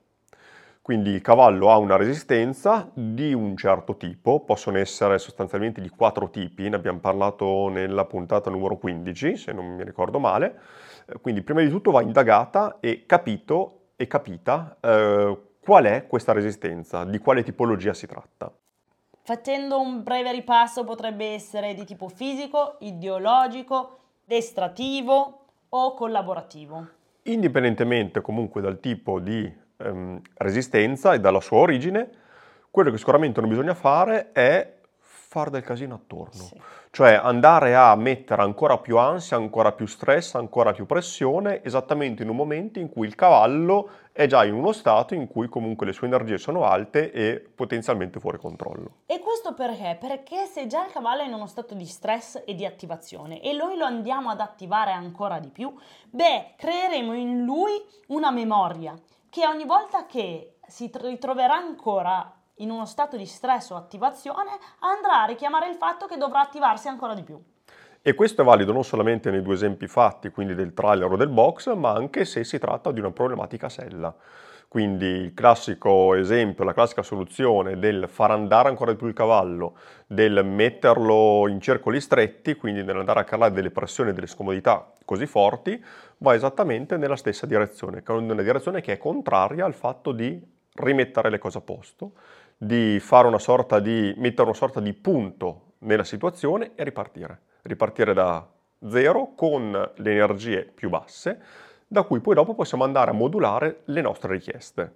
Quindi 0.81 1.11
il 1.11 1.23
cavallo 1.23 1.73
ha 1.73 1.77
una 1.77 1.97
resistenza 1.97 2.89
di 2.95 3.35
un 3.35 3.57
certo 3.57 3.97
tipo, 3.97 4.45
possono 4.45 4.79
essere 4.79 5.19
sostanzialmente 5.19 5.81
di 5.81 5.89
quattro 5.89 6.31
tipi, 6.31 6.69
ne 6.69 6.77
abbiamo 6.77 7.01
parlato 7.01 7.69
nella 7.69 8.05
puntata 8.05 8.49
numero 8.49 8.77
15, 8.77 9.37
se 9.37 9.53
non 9.53 9.75
mi 9.75 9.83
ricordo 9.83 10.21
male. 10.21 10.57
Quindi 11.21 11.43
prima 11.43 11.63
di 11.63 11.69
tutto 11.69 11.91
va 11.91 12.01
indagata 12.01 12.77
e 12.79 13.03
capito 13.07 13.87
e 13.97 14.07
capita 14.07 14.77
eh, 14.81 15.37
qual 15.59 15.85
è 15.87 16.07
questa 16.07 16.31
resistenza, 16.31 17.03
di 17.03 17.19
quale 17.19 17.43
tipologia 17.43 17.93
si 17.93 18.07
tratta. 18.07 18.53
Facendo 19.27 19.81
un 19.81 20.05
breve 20.05 20.31
ripasso 20.31 20.85
potrebbe 20.85 21.33
essere 21.33 21.75
di 21.75 21.85
tipo 21.85 22.07
fisico, 22.07 22.77
ideologico, 22.79 23.99
destrativo 24.25 25.47
o 25.69 25.95
collaborativo. 25.95 26.87
Indipendentemente 27.23 28.21
comunque 28.21 28.61
dal 28.61 28.79
tipo 28.79 29.19
di 29.19 29.53
ehm, 29.79 30.21
resistenza 30.37 31.13
e 31.13 31.19
dalla 31.19 31.41
sua 31.41 31.59
origine, 31.59 32.09
quello 32.71 32.93
che 32.93 32.99
sicuramente 32.99 33.41
non 33.41 33.51
bisogna 33.51 33.75
fare 33.75 34.31
è 34.31 34.75
fare 35.01 35.51
del 35.51 35.63
casino 35.63 35.97
attorno. 35.97 36.43
Sì. 36.43 36.61
Cioè 36.93 37.15
andare 37.15 37.75
a 37.75 37.97
mettere 37.97 38.43
ancora 38.43 38.79
più 38.79 38.97
ansia, 38.97 39.37
ancora 39.37 39.73
più 39.73 39.87
stress, 39.87 40.37
ancora 40.37 40.73
più 40.73 40.87
pressione, 40.87 41.65
esattamente 41.65 42.23
in 42.23 42.29
un 42.29 42.37
momento 42.37 42.79
in 42.79 42.89
cui 42.89 43.09
il 43.09 43.17
cavallo 43.17 43.91
è 44.17 44.27
già 44.27 44.47
in 44.47 44.55
uno 44.55 44.73
stato 44.73 45.13
in 45.13 45.29
cui 45.29 45.47
comunque 45.47 45.85
le 45.85 45.93
sue 45.93 46.07
energie 46.07 46.39
sono 46.39 46.65
alte 46.65 47.13
e 47.13 47.39
potenzialmente 47.39 48.19
fuori 48.19 48.39
controllo. 48.39 49.03
E 49.05 49.19
questo 49.19 49.53
perché? 49.53 49.99
Perché 50.01 50.47
se 50.47 50.67
già 50.67 50.87
il 50.87 50.91
cavallo 50.91 51.21
è 51.21 51.27
in 51.27 51.35
uno 51.35 51.47
stato 51.47 51.75
di 51.75 51.85
stress 51.85 52.43
e 52.47 52.55
di 52.55 52.65
attivazione 52.65 53.43
e 53.43 53.53
noi 53.53 53.77
lo 53.77 53.85
andiamo 53.85 54.31
ad 54.31 54.41
attivare 54.41 54.93
ancora 54.93 55.39
di 55.39 55.51
più, 55.51 55.71
beh, 56.09 56.55
creeremo 56.57 57.13
in 57.13 57.45
lui 57.45 57.73
una 58.07 58.31
memoria 58.31 58.95
che 59.29 59.47
ogni 59.47 59.67
volta 59.67 60.07
che 60.07 60.61
si 60.67 60.91
ritroverà 60.95 61.55
ancora 61.55 62.33
in 62.61 62.71
uno 62.71 62.87
stato 62.87 63.19
di 63.19 63.27
stress 63.27 63.69
o 63.69 63.77
attivazione 63.77 64.53
andrà 64.79 65.25
a 65.25 65.27
richiamare 65.27 65.69
il 65.69 65.77
fatto 65.77 66.07
che 66.07 66.17
dovrà 66.17 66.41
attivarsi 66.41 66.89
ancora 66.89 67.13
di 67.13 67.23
più. 67.23 67.39
E 68.09 68.15
questo 68.15 68.43
è 68.43 68.45
valido 68.45 68.71
non 68.71 68.85
solamente 68.85 69.33
nei 69.33 69.43
due 69.43 69.55
esempi 69.55 69.89
fatti, 69.89 70.29
quindi 70.29 70.55
del 70.55 70.75
trailer 70.75 71.11
o 71.11 71.17
del 71.17 71.27
box, 71.27 71.75
ma 71.75 71.91
anche 71.91 72.25
se 72.25 72.45
si 72.45 72.57
tratta 72.57 72.93
di 72.93 73.01
una 73.01 73.11
problematica 73.11 73.69
sella. 73.69 74.15
Quindi 74.69 75.07
il 75.07 75.35
classico 75.35 76.15
esempio, 76.15 76.63
la 76.63 76.73
classica 76.73 77.03
soluzione 77.03 77.81
del 77.81 78.07
far 78.09 78.31
andare 78.31 78.69
ancora 78.69 78.93
di 78.93 78.97
più 78.97 79.09
il 79.09 79.13
cavallo, 79.13 79.77
del 80.07 80.45
metterlo 80.45 81.49
in 81.49 81.61
circoli 81.61 82.01
stretti, 82.01 82.55
quindi 82.55 82.85
nell'andare 82.85 83.19
a 83.19 83.25
calare 83.25 83.53
delle 83.53 83.73
pressioni 83.73 84.11
e 84.11 84.13
delle 84.13 84.29
scomodità 84.29 84.89
così 85.05 85.27
forti, 85.27 85.85
va 86.19 86.33
esattamente 86.37 86.97
nella 86.97 87.17
stessa 87.17 87.45
direzione, 87.45 88.05
che 88.05 88.13
è 88.13 88.15
una 88.15 88.41
direzione 88.41 88.83
che 88.83 88.93
è 88.93 88.99
contraria 88.99 89.65
al 89.65 89.75
fatto 89.75 90.13
di 90.13 90.41
rimettere 90.75 91.29
le 91.29 91.39
cose 91.39 91.59
a 91.59 91.61
posto, 91.61 92.13
di 92.57 93.03
una 93.11 93.81
di, 93.81 94.15
mettere 94.17 94.43
una 94.45 94.55
sorta 94.55 94.79
di 94.79 94.93
punto 94.93 95.73
nella 95.79 96.05
situazione 96.05 96.71
e 96.77 96.85
ripartire. 96.85 97.41
Ripartire 97.67 98.15
da 98.15 98.47
zero 98.89 99.33
con 99.35 99.93
le 99.95 100.11
energie 100.11 100.63
più 100.63 100.89
basse, 100.89 101.43
da 101.87 102.03
cui 102.03 102.21
poi 102.21 102.35
dopo 102.35 102.55
possiamo 102.55 102.85
andare 102.85 103.11
a 103.11 103.15
modulare 103.15 103.83
le 103.87 104.01
nostre 104.01 104.33
richieste. 104.33 104.95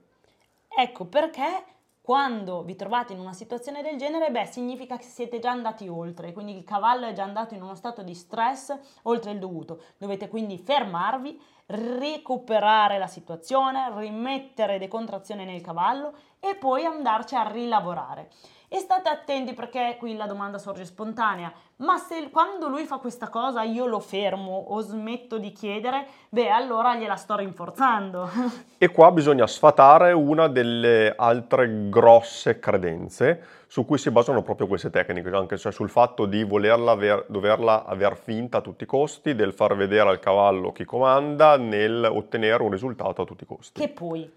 Ecco 0.68 1.04
perché 1.06 1.64
quando 2.00 2.62
vi 2.62 2.74
trovate 2.74 3.12
in 3.12 3.20
una 3.20 3.32
situazione 3.32 3.82
del 3.82 3.96
genere, 3.96 4.30
beh, 4.30 4.46
significa 4.46 4.96
che 4.96 5.04
siete 5.04 5.38
già 5.38 5.50
andati 5.50 5.86
oltre, 5.86 6.32
quindi 6.32 6.56
il 6.56 6.64
cavallo 6.64 7.06
è 7.06 7.12
già 7.12 7.22
andato 7.22 7.54
in 7.54 7.62
uno 7.62 7.74
stato 7.74 8.02
di 8.02 8.14
stress 8.14 8.76
oltre 9.02 9.32
il 9.32 9.38
dovuto. 9.38 9.82
Dovete 9.96 10.28
quindi 10.28 10.58
fermarvi, 10.58 11.40
recuperare 11.66 12.98
la 12.98 13.06
situazione, 13.06 13.92
rimettere 13.94 14.78
decontrazione 14.78 15.44
nel 15.44 15.60
cavallo 15.60 16.14
e 16.40 16.56
poi 16.56 16.84
andarci 16.84 17.34
a 17.34 17.42
rilavorare. 17.42 18.28
E 18.72 18.78
state 18.78 19.08
attenti 19.08 19.52
perché 19.52 19.96
qui 19.98 20.14
la 20.14 20.26
domanda 20.26 20.56
sorge 20.56 20.84
spontanea, 20.84 21.52
ma 21.78 21.98
se 21.98 22.30
quando 22.30 22.68
lui 22.68 22.84
fa 22.84 22.98
questa 22.98 23.28
cosa 23.28 23.64
io 23.64 23.84
lo 23.86 23.98
fermo 23.98 24.66
o 24.68 24.80
smetto 24.80 25.38
di 25.38 25.50
chiedere, 25.50 26.06
beh 26.28 26.48
allora 26.50 26.94
gliela 26.94 27.16
sto 27.16 27.34
rinforzando. 27.34 28.30
E 28.78 28.88
qua 28.90 29.10
bisogna 29.10 29.46
sfatare 29.46 30.12
una 30.12 30.46
delle 30.46 31.12
altre 31.16 31.90
grosse 31.90 32.60
credenze 32.60 33.44
su 33.66 33.84
cui 33.84 33.98
si 33.98 34.10
basano 34.10 34.42
proprio 34.42 34.68
queste 34.68 34.88
tecniche, 34.88 35.28
anche 35.30 35.58
cioè 35.58 35.70
sul 35.70 35.90
fatto 35.90 36.24
di 36.24 36.44
volerla 36.44 36.92
aver, 36.92 37.24
doverla 37.28 37.84
aver 37.84 38.16
finta 38.16 38.58
a 38.58 38.60
tutti 38.60 38.84
i 38.84 38.86
costi, 38.86 39.34
del 39.34 39.52
far 39.52 39.76
vedere 39.76 40.08
al 40.08 40.20
cavallo 40.20 40.72
chi 40.72 40.84
comanda, 40.84 41.56
nel 41.56 42.04
ottenere 42.04 42.62
un 42.62 42.70
risultato 42.70 43.22
a 43.22 43.24
tutti 43.24 43.42
i 43.42 43.46
costi. 43.46 43.80
Che 43.80 43.88
poi 43.88 44.30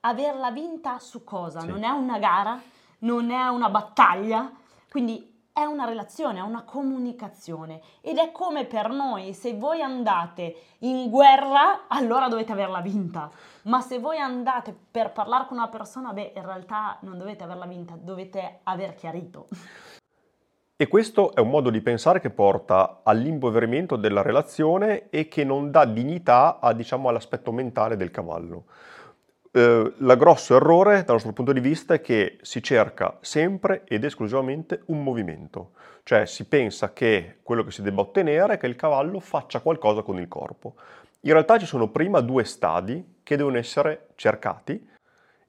averla 0.00 0.50
vinta 0.50 0.98
su 0.98 1.24
cosa? 1.24 1.60
Sì. 1.60 1.66
Non 1.66 1.82
è 1.84 1.90
una 1.90 2.18
gara? 2.18 2.60
non 3.00 3.30
è 3.30 3.46
una 3.48 3.68
battaglia, 3.68 4.50
quindi 4.90 5.28
è 5.52 5.64
una 5.64 5.84
relazione, 5.84 6.38
è 6.38 6.42
una 6.42 6.62
comunicazione 6.62 7.80
ed 8.00 8.18
è 8.18 8.32
come 8.32 8.64
per 8.64 8.88
noi, 8.88 9.32
se 9.34 9.54
voi 9.54 9.82
andate 9.82 10.54
in 10.78 11.10
guerra, 11.10 11.86
allora 11.88 12.28
dovete 12.28 12.52
averla 12.52 12.80
vinta, 12.80 13.30
ma 13.62 13.80
se 13.80 13.98
voi 13.98 14.18
andate 14.18 14.74
per 14.90 15.12
parlare 15.12 15.46
con 15.46 15.58
una 15.58 15.68
persona, 15.68 16.12
beh, 16.12 16.32
in 16.34 16.44
realtà 16.44 16.98
non 17.00 17.18
dovete 17.18 17.44
averla 17.44 17.66
vinta, 17.66 17.94
dovete 17.98 18.60
aver 18.62 18.94
chiarito. 18.94 19.48
E 20.76 20.88
questo 20.88 21.34
è 21.34 21.40
un 21.40 21.50
modo 21.50 21.68
di 21.68 21.82
pensare 21.82 22.20
che 22.20 22.30
porta 22.30 23.00
all'impoverimento 23.02 23.96
della 23.96 24.22
relazione 24.22 25.10
e 25.10 25.28
che 25.28 25.44
non 25.44 25.70
dà 25.70 25.84
dignità 25.84 26.58
a, 26.58 26.72
diciamo, 26.72 27.10
all'aspetto 27.10 27.52
mentale 27.52 27.96
del 27.96 28.10
cavallo. 28.10 28.64
Eh, 29.52 29.94
il 29.96 30.14
grosso 30.16 30.54
errore 30.54 31.02
dal 31.02 31.14
nostro 31.14 31.32
punto 31.32 31.52
di 31.52 31.58
vista 31.58 31.94
è 31.94 32.00
che 32.00 32.38
si 32.40 32.62
cerca 32.62 33.18
sempre 33.20 33.82
ed 33.84 34.04
esclusivamente 34.04 34.82
un 34.86 35.02
movimento, 35.02 35.72
cioè 36.04 36.24
si 36.24 36.46
pensa 36.46 36.92
che 36.92 37.38
quello 37.42 37.64
che 37.64 37.72
si 37.72 37.82
debba 37.82 38.02
ottenere 38.02 38.54
è 38.54 38.58
che 38.58 38.68
il 38.68 38.76
cavallo 38.76 39.18
faccia 39.18 39.58
qualcosa 39.60 40.02
con 40.02 40.20
il 40.20 40.28
corpo. 40.28 40.74
In 41.22 41.32
realtà 41.32 41.58
ci 41.58 41.66
sono 41.66 41.88
prima 41.88 42.20
due 42.20 42.44
stadi 42.44 43.16
che 43.24 43.36
devono 43.36 43.58
essere 43.58 44.10
cercati 44.14 44.88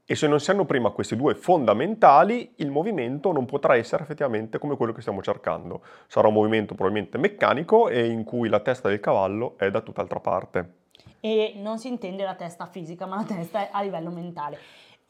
e 0.03 0.15
se 0.15 0.27
non 0.27 0.39
si 0.39 0.49
hanno 0.49 0.65
prima 0.65 0.89
questi 0.89 1.15
due 1.15 1.35
fondamentali, 1.35 2.53
il 2.57 2.71
movimento 2.71 3.31
non 3.31 3.45
potrà 3.45 3.75
essere 3.75 4.03
effettivamente 4.03 4.57
come 4.57 4.75
quello 4.77 4.93
che 4.93 5.01
stiamo 5.01 5.21
cercando. 5.21 5.83
Sarà 6.07 6.27
un 6.27 6.33
movimento 6.33 6.73
probabilmente 6.73 7.19
meccanico 7.19 7.87
e 7.87 8.07
in 8.07 8.23
cui 8.23 8.49
la 8.49 8.59
testa 8.61 8.89
del 8.89 8.99
cavallo 8.99 9.57
è 9.59 9.69
da 9.69 9.81
tutt'altra 9.81 10.19
parte 10.19 10.79
e 11.19 11.53
non 11.57 11.77
si 11.77 11.87
intende 11.87 12.23
la 12.23 12.35
testa 12.35 12.65
fisica, 12.65 13.05
ma 13.05 13.17
la 13.17 13.23
testa 13.23 13.69
a 13.71 13.81
livello 13.81 14.09
mentale. 14.09 14.57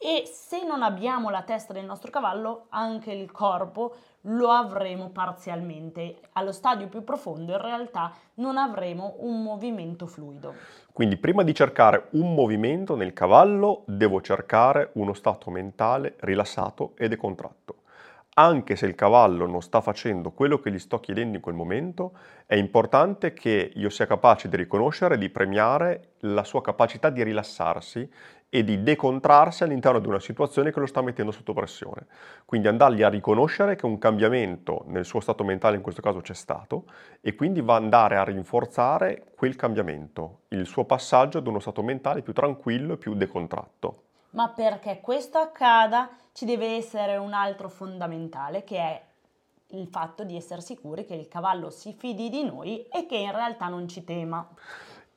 E 0.04 0.24
se 0.26 0.64
non 0.64 0.82
abbiamo 0.82 1.30
la 1.30 1.42
testa 1.42 1.72
del 1.72 1.84
nostro 1.84 2.10
cavallo, 2.10 2.66
anche 2.70 3.12
il 3.12 3.30
corpo 3.30 3.94
lo 4.22 4.50
avremo 4.50 5.10
parzialmente. 5.10 6.18
Allo 6.32 6.50
stadio 6.50 6.88
più 6.88 7.04
profondo 7.04 7.52
in 7.52 7.60
realtà 7.60 8.12
non 8.34 8.56
avremo 8.56 9.14
un 9.18 9.42
movimento 9.42 10.08
fluido. 10.08 10.54
Quindi 10.92 11.16
prima 11.16 11.44
di 11.44 11.54
cercare 11.54 12.08
un 12.12 12.34
movimento 12.34 12.96
nel 12.96 13.12
cavallo 13.12 13.84
devo 13.86 14.20
cercare 14.20 14.90
uno 14.94 15.12
stato 15.12 15.50
mentale 15.50 16.16
rilassato 16.18 16.94
e 16.96 17.06
decontratto 17.06 17.81
anche 18.34 18.76
se 18.76 18.86
il 18.86 18.94
cavallo 18.94 19.46
non 19.46 19.60
sta 19.60 19.82
facendo 19.82 20.30
quello 20.30 20.58
che 20.58 20.70
gli 20.70 20.78
sto 20.78 21.00
chiedendo 21.00 21.36
in 21.36 21.42
quel 21.42 21.54
momento, 21.54 22.16
è 22.46 22.54
importante 22.54 23.34
che 23.34 23.72
io 23.74 23.90
sia 23.90 24.06
capace 24.06 24.48
di 24.48 24.56
riconoscere 24.56 25.16
e 25.16 25.18
di 25.18 25.28
premiare 25.28 26.12
la 26.20 26.42
sua 26.44 26.62
capacità 26.62 27.10
di 27.10 27.22
rilassarsi 27.22 28.08
e 28.48 28.64
di 28.64 28.82
decontrarsi 28.82 29.64
all'interno 29.64 29.98
di 29.98 30.06
una 30.06 30.20
situazione 30.20 30.72
che 30.72 30.80
lo 30.80 30.86
sta 30.86 31.02
mettendo 31.02 31.30
sotto 31.30 31.52
pressione. 31.52 32.06
Quindi 32.46 32.68
andargli 32.68 33.02
a 33.02 33.08
riconoscere 33.08 33.76
che 33.76 33.86
un 33.86 33.98
cambiamento 33.98 34.84
nel 34.86 35.04
suo 35.04 35.20
stato 35.20 35.44
mentale 35.44 35.76
in 35.76 35.82
questo 35.82 36.00
caso 36.00 36.20
c'è 36.20 36.34
stato 36.34 36.84
e 37.20 37.34
quindi 37.34 37.60
va 37.60 37.76
andare 37.76 38.16
a 38.16 38.24
rinforzare 38.24 39.32
quel 39.36 39.56
cambiamento, 39.56 40.42
il 40.48 40.66
suo 40.66 40.84
passaggio 40.84 41.38
ad 41.38 41.46
uno 41.46 41.60
stato 41.60 41.82
mentale 41.82 42.22
più 42.22 42.32
tranquillo 42.32 42.94
e 42.94 42.98
più 42.98 43.14
decontratto 43.14 44.04
ma 44.32 44.48
perché 44.48 45.00
questo 45.00 45.38
accada 45.38 46.10
ci 46.32 46.44
deve 46.44 46.76
essere 46.76 47.16
un 47.16 47.32
altro 47.32 47.68
fondamentale 47.68 48.64
che 48.64 48.76
è 48.76 49.02
il 49.68 49.86
fatto 49.86 50.24
di 50.24 50.36
essere 50.36 50.60
sicuri 50.60 51.04
che 51.04 51.14
il 51.14 51.28
cavallo 51.28 51.70
si 51.70 51.94
fidi 51.96 52.28
di 52.28 52.44
noi 52.44 52.84
e 52.92 53.06
che 53.06 53.16
in 53.16 53.32
realtà 53.32 53.68
non 53.68 53.88
ci 53.88 54.04
tema. 54.04 54.46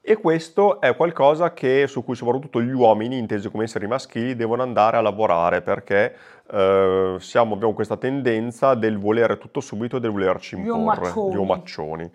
E 0.07 0.17
questo 0.17 0.79
è 0.79 0.95
qualcosa 0.95 1.51
che, 1.51 1.87
su 1.87 2.03
cui 2.03 2.15
soprattutto 2.15 2.61
gli 2.61 2.71
uomini, 2.71 3.17
intesi 3.17 3.49
come 3.49 3.63
esseri 3.63 3.87
maschili, 3.87 4.35
devono 4.35 4.61
andare 4.61 4.97
a 4.97 5.01
lavorare 5.01 5.63
perché 5.63 6.15
eh, 6.51 7.15
siamo, 7.17 7.55
abbiamo 7.55 7.73
questa 7.73 7.97
tendenza 7.97 8.75
del 8.75 8.99
volere 8.99 9.39
tutto 9.39 9.61
subito 9.61 9.97
e 9.97 9.99
del 9.99 10.11
volerci 10.11 10.55
imporre, 10.55 11.11
gli 11.31 11.35
omaccioni. 11.35 12.11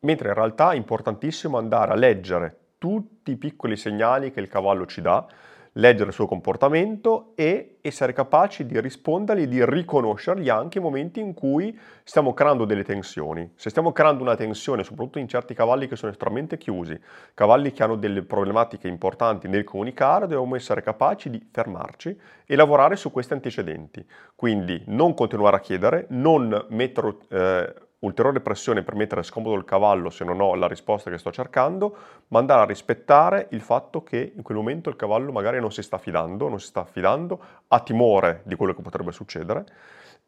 Mentre 0.00 0.28
in 0.28 0.34
realtà 0.34 0.72
è 0.72 0.76
importantissimo 0.76 1.56
andare 1.56 1.92
a 1.92 1.94
leggere 1.94 2.58
tutti 2.76 3.30
i 3.30 3.36
piccoli 3.36 3.78
segnali 3.78 4.30
che 4.30 4.40
il 4.40 4.48
cavallo 4.48 4.84
ci 4.84 5.00
dà, 5.00 5.24
leggere 5.72 6.08
il 6.08 6.14
suo 6.14 6.26
comportamento 6.26 7.32
e 7.34 7.78
essere 7.80 8.12
capaci 8.12 8.66
di 8.66 8.80
rispondergli, 8.80 9.46
di 9.46 9.64
riconoscergli 9.64 10.48
anche 10.48 10.78
i 10.78 10.80
momenti 10.80 11.20
in 11.20 11.34
cui 11.34 11.78
stiamo 12.04 12.34
creando 12.34 12.64
delle 12.64 12.84
tensioni. 12.84 13.50
Se 13.54 13.70
stiamo 13.70 13.92
creando 13.92 14.22
una 14.22 14.36
tensione, 14.36 14.84
soprattutto 14.84 15.18
in 15.18 15.28
certi 15.28 15.54
cavalli 15.54 15.88
che 15.88 15.96
sono 15.96 16.12
estremamente 16.12 16.58
chiusi, 16.58 16.98
cavalli 17.34 17.72
che 17.72 17.82
hanno 17.82 17.96
delle 17.96 18.22
problematiche 18.22 18.88
importanti 18.88 19.48
nel 19.48 19.64
comunicare, 19.64 20.26
dobbiamo 20.26 20.56
essere 20.56 20.82
capaci 20.82 21.30
di 21.30 21.48
fermarci 21.50 22.18
e 22.44 22.56
lavorare 22.56 22.96
su 22.96 23.10
questi 23.10 23.32
antecedenti. 23.32 24.04
Quindi 24.34 24.82
non 24.86 25.14
continuare 25.14 25.56
a 25.56 25.60
chiedere, 25.60 26.06
non 26.10 26.66
mettere... 26.68 27.16
Eh, 27.28 27.74
ulteriore 28.02 28.40
pressione 28.40 28.82
per 28.82 28.94
mettere 28.94 29.22
scomodo 29.22 29.54
il 29.54 29.64
cavallo 29.64 30.10
se 30.10 30.24
non 30.24 30.40
ho 30.40 30.54
la 30.54 30.66
risposta 30.66 31.10
che 31.10 31.18
sto 31.18 31.30
cercando, 31.30 31.96
ma 32.28 32.38
andare 32.38 32.62
a 32.62 32.66
rispettare 32.66 33.48
il 33.50 33.60
fatto 33.60 34.02
che 34.02 34.32
in 34.34 34.42
quel 34.42 34.56
momento 34.56 34.88
il 34.88 34.96
cavallo 34.96 35.32
magari 35.32 35.60
non 35.60 35.72
si 35.72 35.82
sta 35.82 35.98
fidando, 35.98 36.48
non 36.48 36.60
si 36.60 36.66
sta 36.66 36.80
affidando, 36.80 37.40
ha 37.68 37.80
timore 37.80 38.42
di 38.44 38.54
quello 38.54 38.74
che 38.74 38.82
potrebbe 38.82 39.12
succedere 39.12 39.64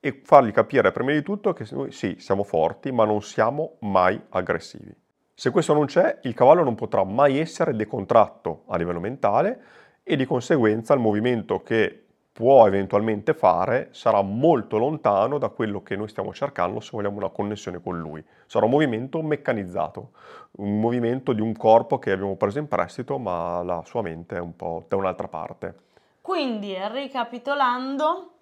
e 0.00 0.20
fargli 0.22 0.50
capire 0.50 0.92
prima 0.92 1.12
di 1.12 1.22
tutto 1.22 1.52
che 1.52 1.66
noi 1.72 1.90
sì, 1.90 2.16
siamo 2.18 2.44
forti, 2.44 2.92
ma 2.92 3.04
non 3.04 3.22
siamo 3.22 3.76
mai 3.80 4.20
aggressivi. 4.30 4.94
Se 5.32 5.50
questo 5.50 5.72
non 5.74 5.86
c'è, 5.86 6.18
il 6.22 6.34
cavallo 6.34 6.62
non 6.62 6.76
potrà 6.76 7.02
mai 7.02 7.38
essere 7.38 7.74
decontratto 7.74 8.64
a 8.68 8.76
livello 8.76 9.00
mentale 9.00 9.62
e 10.04 10.14
di 10.14 10.26
conseguenza 10.26 10.94
il 10.94 11.00
movimento 11.00 11.62
che 11.62 12.03
può 12.34 12.66
eventualmente 12.66 13.32
fare 13.32 13.90
sarà 13.92 14.20
molto 14.20 14.76
lontano 14.76 15.38
da 15.38 15.50
quello 15.50 15.84
che 15.84 15.94
noi 15.94 16.08
stiamo 16.08 16.34
cercando 16.34 16.80
se 16.80 16.90
vogliamo 16.92 17.18
una 17.18 17.28
connessione 17.28 17.80
con 17.80 17.96
lui. 17.96 18.24
Sarà 18.46 18.64
un 18.64 18.72
movimento 18.72 19.22
meccanizzato, 19.22 20.10
un 20.56 20.80
movimento 20.80 21.32
di 21.32 21.40
un 21.40 21.56
corpo 21.56 22.00
che 22.00 22.10
abbiamo 22.10 22.34
preso 22.34 22.58
in 22.58 22.66
prestito 22.66 23.18
ma 23.18 23.62
la 23.62 23.84
sua 23.86 24.02
mente 24.02 24.34
è 24.34 24.40
un 24.40 24.56
po' 24.56 24.84
da 24.88 24.96
un'altra 24.96 25.28
parte. 25.28 25.78
Quindi, 26.20 26.76
ricapitolando, 26.90 28.32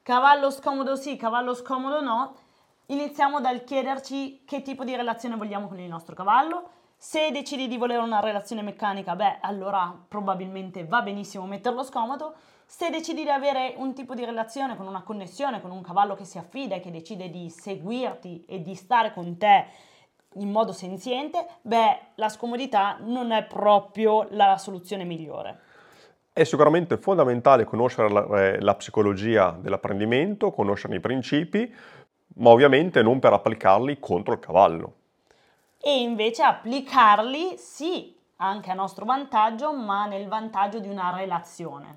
cavallo 0.00 0.50
scomodo 0.50 0.96
sì, 0.96 1.16
cavallo 1.16 1.52
scomodo 1.52 2.00
no, 2.00 2.36
iniziamo 2.86 3.42
dal 3.42 3.64
chiederci 3.64 4.44
che 4.46 4.62
tipo 4.62 4.82
di 4.82 4.96
relazione 4.96 5.36
vogliamo 5.36 5.68
con 5.68 5.78
il 5.78 5.90
nostro 5.90 6.14
cavallo. 6.14 6.70
Se 6.96 7.30
decidi 7.32 7.68
di 7.68 7.76
volere 7.76 8.00
una 8.00 8.20
relazione 8.20 8.62
meccanica, 8.62 9.14
beh, 9.14 9.40
allora 9.42 9.94
probabilmente 10.08 10.86
va 10.86 11.02
benissimo 11.02 11.44
metterlo 11.44 11.82
scomodo 11.82 12.34
se 12.66 12.90
decidi 12.90 13.22
di 13.22 13.30
avere 13.30 13.74
un 13.76 13.94
tipo 13.94 14.14
di 14.14 14.24
relazione 14.24 14.76
con 14.76 14.88
una 14.88 15.02
connessione, 15.02 15.60
con 15.60 15.70
un 15.70 15.82
cavallo 15.82 16.16
che 16.16 16.24
si 16.24 16.36
affida 16.36 16.74
e 16.74 16.80
che 16.80 16.90
decide 16.90 17.30
di 17.30 17.48
seguirti 17.48 18.44
e 18.46 18.60
di 18.60 18.74
stare 18.74 19.14
con 19.14 19.38
te 19.38 19.66
in 20.34 20.50
modo 20.50 20.72
senziente, 20.72 21.46
beh, 21.62 22.00
la 22.16 22.28
scomodità 22.28 22.98
non 23.00 23.30
è 23.30 23.44
proprio 23.44 24.26
la 24.30 24.58
soluzione 24.58 25.04
migliore. 25.04 25.60
È 26.32 26.44
sicuramente 26.44 26.98
fondamentale 26.98 27.64
conoscere 27.64 28.10
la, 28.10 28.26
eh, 28.42 28.60
la 28.60 28.74
psicologia 28.74 29.56
dell'apprendimento, 29.58 30.50
conoscere 30.50 30.96
i 30.96 31.00
principi, 31.00 31.72
ma 32.34 32.50
ovviamente 32.50 33.00
non 33.00 33.20
per 33.20 33.32
applicarli 33.32 33.98
contro 33.98 34.34
il 34.34 34.40
cavallo. 34.40 34.94
E 35.80 36.00
invece 36.00 36.42
applicarli 36.42 37.56
sì, 37.56 38.14
anche 38.36 38.70
a 38.70 38.74
nostro 38.74 39.06
vantaggio, 39.06 39.72
ma 39.72 40.04
nel 40.06 40.28
vantaggio 40.28 40.80
di 40.80 40.88
una 40.88 41.14
relazione. 41.16 41.96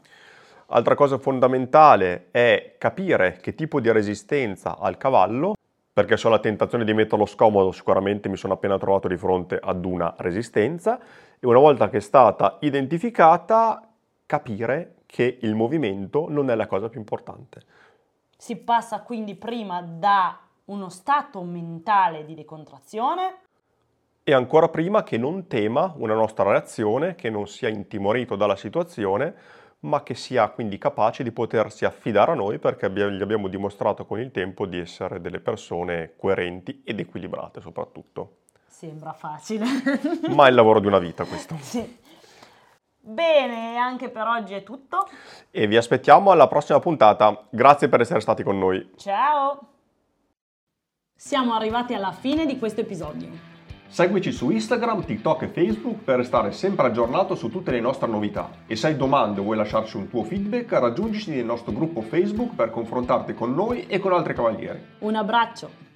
Altra 0.72 0.94
cosa 0.94 1.18
fondamentale 1.18 2.28
è 2.30 2.76
capire 2.78 3.40
che 3.42 3.56
tipo 3.56 3.80
di 3.80 3.92
resistenza 3.92 4.78
ha 4.78 4.88
il 4.88 4.98
cavallo, 4.98 5.56
perché 5.92 6.16
se 6.16 6.28
ho 6.28 6.30
la 6.30 6.38
tentazione 6.38 6.86
di 6.86 6.94
metterlo 6.94 7.26
scomodo 7.26 7.72
sicuramente 7.72 8.30
mi 8.30 8.38
sono 8.38 8.54
appena 8.54 8.78
trovato 8.78 9.08
di 9.08 9.18
fronte 9.18 9.58
ad 9.60 9.84
una 9.84 10.14
resistenza 10.20 11.00
e 11.40 11.48
una 11.48 11.58
volta 11.58 11.90
che 11.90 11.98
è 11.98 12.02
stata 12.02 12.58
identificata 12.60 13.90
capire 14.28 14.98
che 15.08 15.40
il 15.42 15.56
movimento 15.56 16.28
non 16.30 16.52
è 16.52 16.56
la 16.56 16.68
cosa 16.68 16.88
più 16.88 17.00
importante. 17.00 17.64
Si 18.38 18.56
passa 18.56 19.02
quindi 19.02 19.34
prima 19.34 19.82
da 19.82 20.40
uno 20.66 20.90
stato 20.90 21.42
mentale 21.42 22.26
di 22.26 22.36
decontrazione 22.36 23.38
e 24.22 24.34
ancora 24.34 24.70
prima 24.70 25.02
che 25.02 25.18
non 25.18 25.48
tema 25.48 25.92
una 25.98 26.14
nostra 26.14 26.44
reazione, 26.44 27.16
che 27.16 27.32
non 27.32 27.48
sia 27.48 27.70
intimorito 27.70 28.36
dalla 28.36 28.56
situazione, 28.56 29.34
ma 29.82 30.04
che 30.04 30.14
sia 30.14 30.50
quindi 30.50 30.78
capace 30.78 31.24
di 31.24 31.32
potersi 31.32 31.86
affidare 31.86 32.32
a 32.32 32.36
noi 32.36 32.60
perché 32.60 32.90
gli 32.90 33.22
abbiamo 33.22 33.48
dimostrato 33.48 34.06
con 34.06 34.20
il 34.20 34.32
tempo 34.32 34.66
di 34.66 34.78
essere 34.78 35.22
delle 35.22 35.40
persone 35.40 36.16
coerenti 36.18 36.82
ed 36.84 37.00
equilibrate 37.00 37.62
soprattutto. 37.62 38.38
Sembra 38.68 39.14
facile. 39.14 39.66
ma 40.36 40.46
è 40.46 40.50
il 40.50 40.56
lavoro 40.56 40.80
di 40.80 40.88
una 40.88 41.00
vita 41.00 41.26
questo. 41.26 41.56
Sì. 41.62 41.98
Bene, 43.02 43.78
anche 43.78 44.10
per 44.10 44.28
oggi 44.28 44.54
è 44.54 44.62
tutto. 44.62 45.08
E 45.50 45.68
vi 45.68 45.78
aspettiamo 45.78 46.32
alla 46.32 46.48
prossima 46.48 46.80
puntata. 46.80 47.48
Grazie 47.50 47.88
per 47.88 48.02
essere 48.02 48.20
stati 48.20 48.44
con 48.44 48.60
noi. 48.60 48.92
Ciao! 48.98 49.60
Siamo 51.16 51.56
arrivati 51.56 51.94
alla 51.94 52.12
fine 52.12 52.46
di 52.46 52.60
questo 52.60 52.82
episodio. 52.82 53.49
Seguici 53.92 54.32
su 54.32 54.52
Instagram, 54.52 55.04
TikTok 55.04 55.42
e 55.42 55.48
Facebook 55.48 56.04
per 56.04 56.18
restare 56.18 56.52
sempre 56.52 56.86
aggiornato 56.86 57.34
su 57.34 57.50
tutte 57.50 57.72
le 57.72 57.80
nostre 57.80 58.08
novità. 58.08 58.52
E 58.68 58.76
se 58.76 58.86
hai 58.86 58.96
domande 58.96 59.40
o 59.40 59.44
vuoi 59.44 59.58
lasciarci 59.58 59.98
un 59.98 60.08
tuo 60.08 60.24
feedback, 60.24 60.72
raggiungici 60.74 61.32
nel 61.32 61.44
nostro 61.44 61.72
gruppo 61.72 62.02
Facebook 62.02 62.54
per 62.54 62.70
confrontarti 62.70 63.34
con 63.34 63.56
noi 63.56 63.88
e 63.88 63.98
con 63.98 64.14
altri 64.14 64.36
cavalieri. 64.36 64.80
Un 65.00 65.16
abbraccio! 65.16 65.89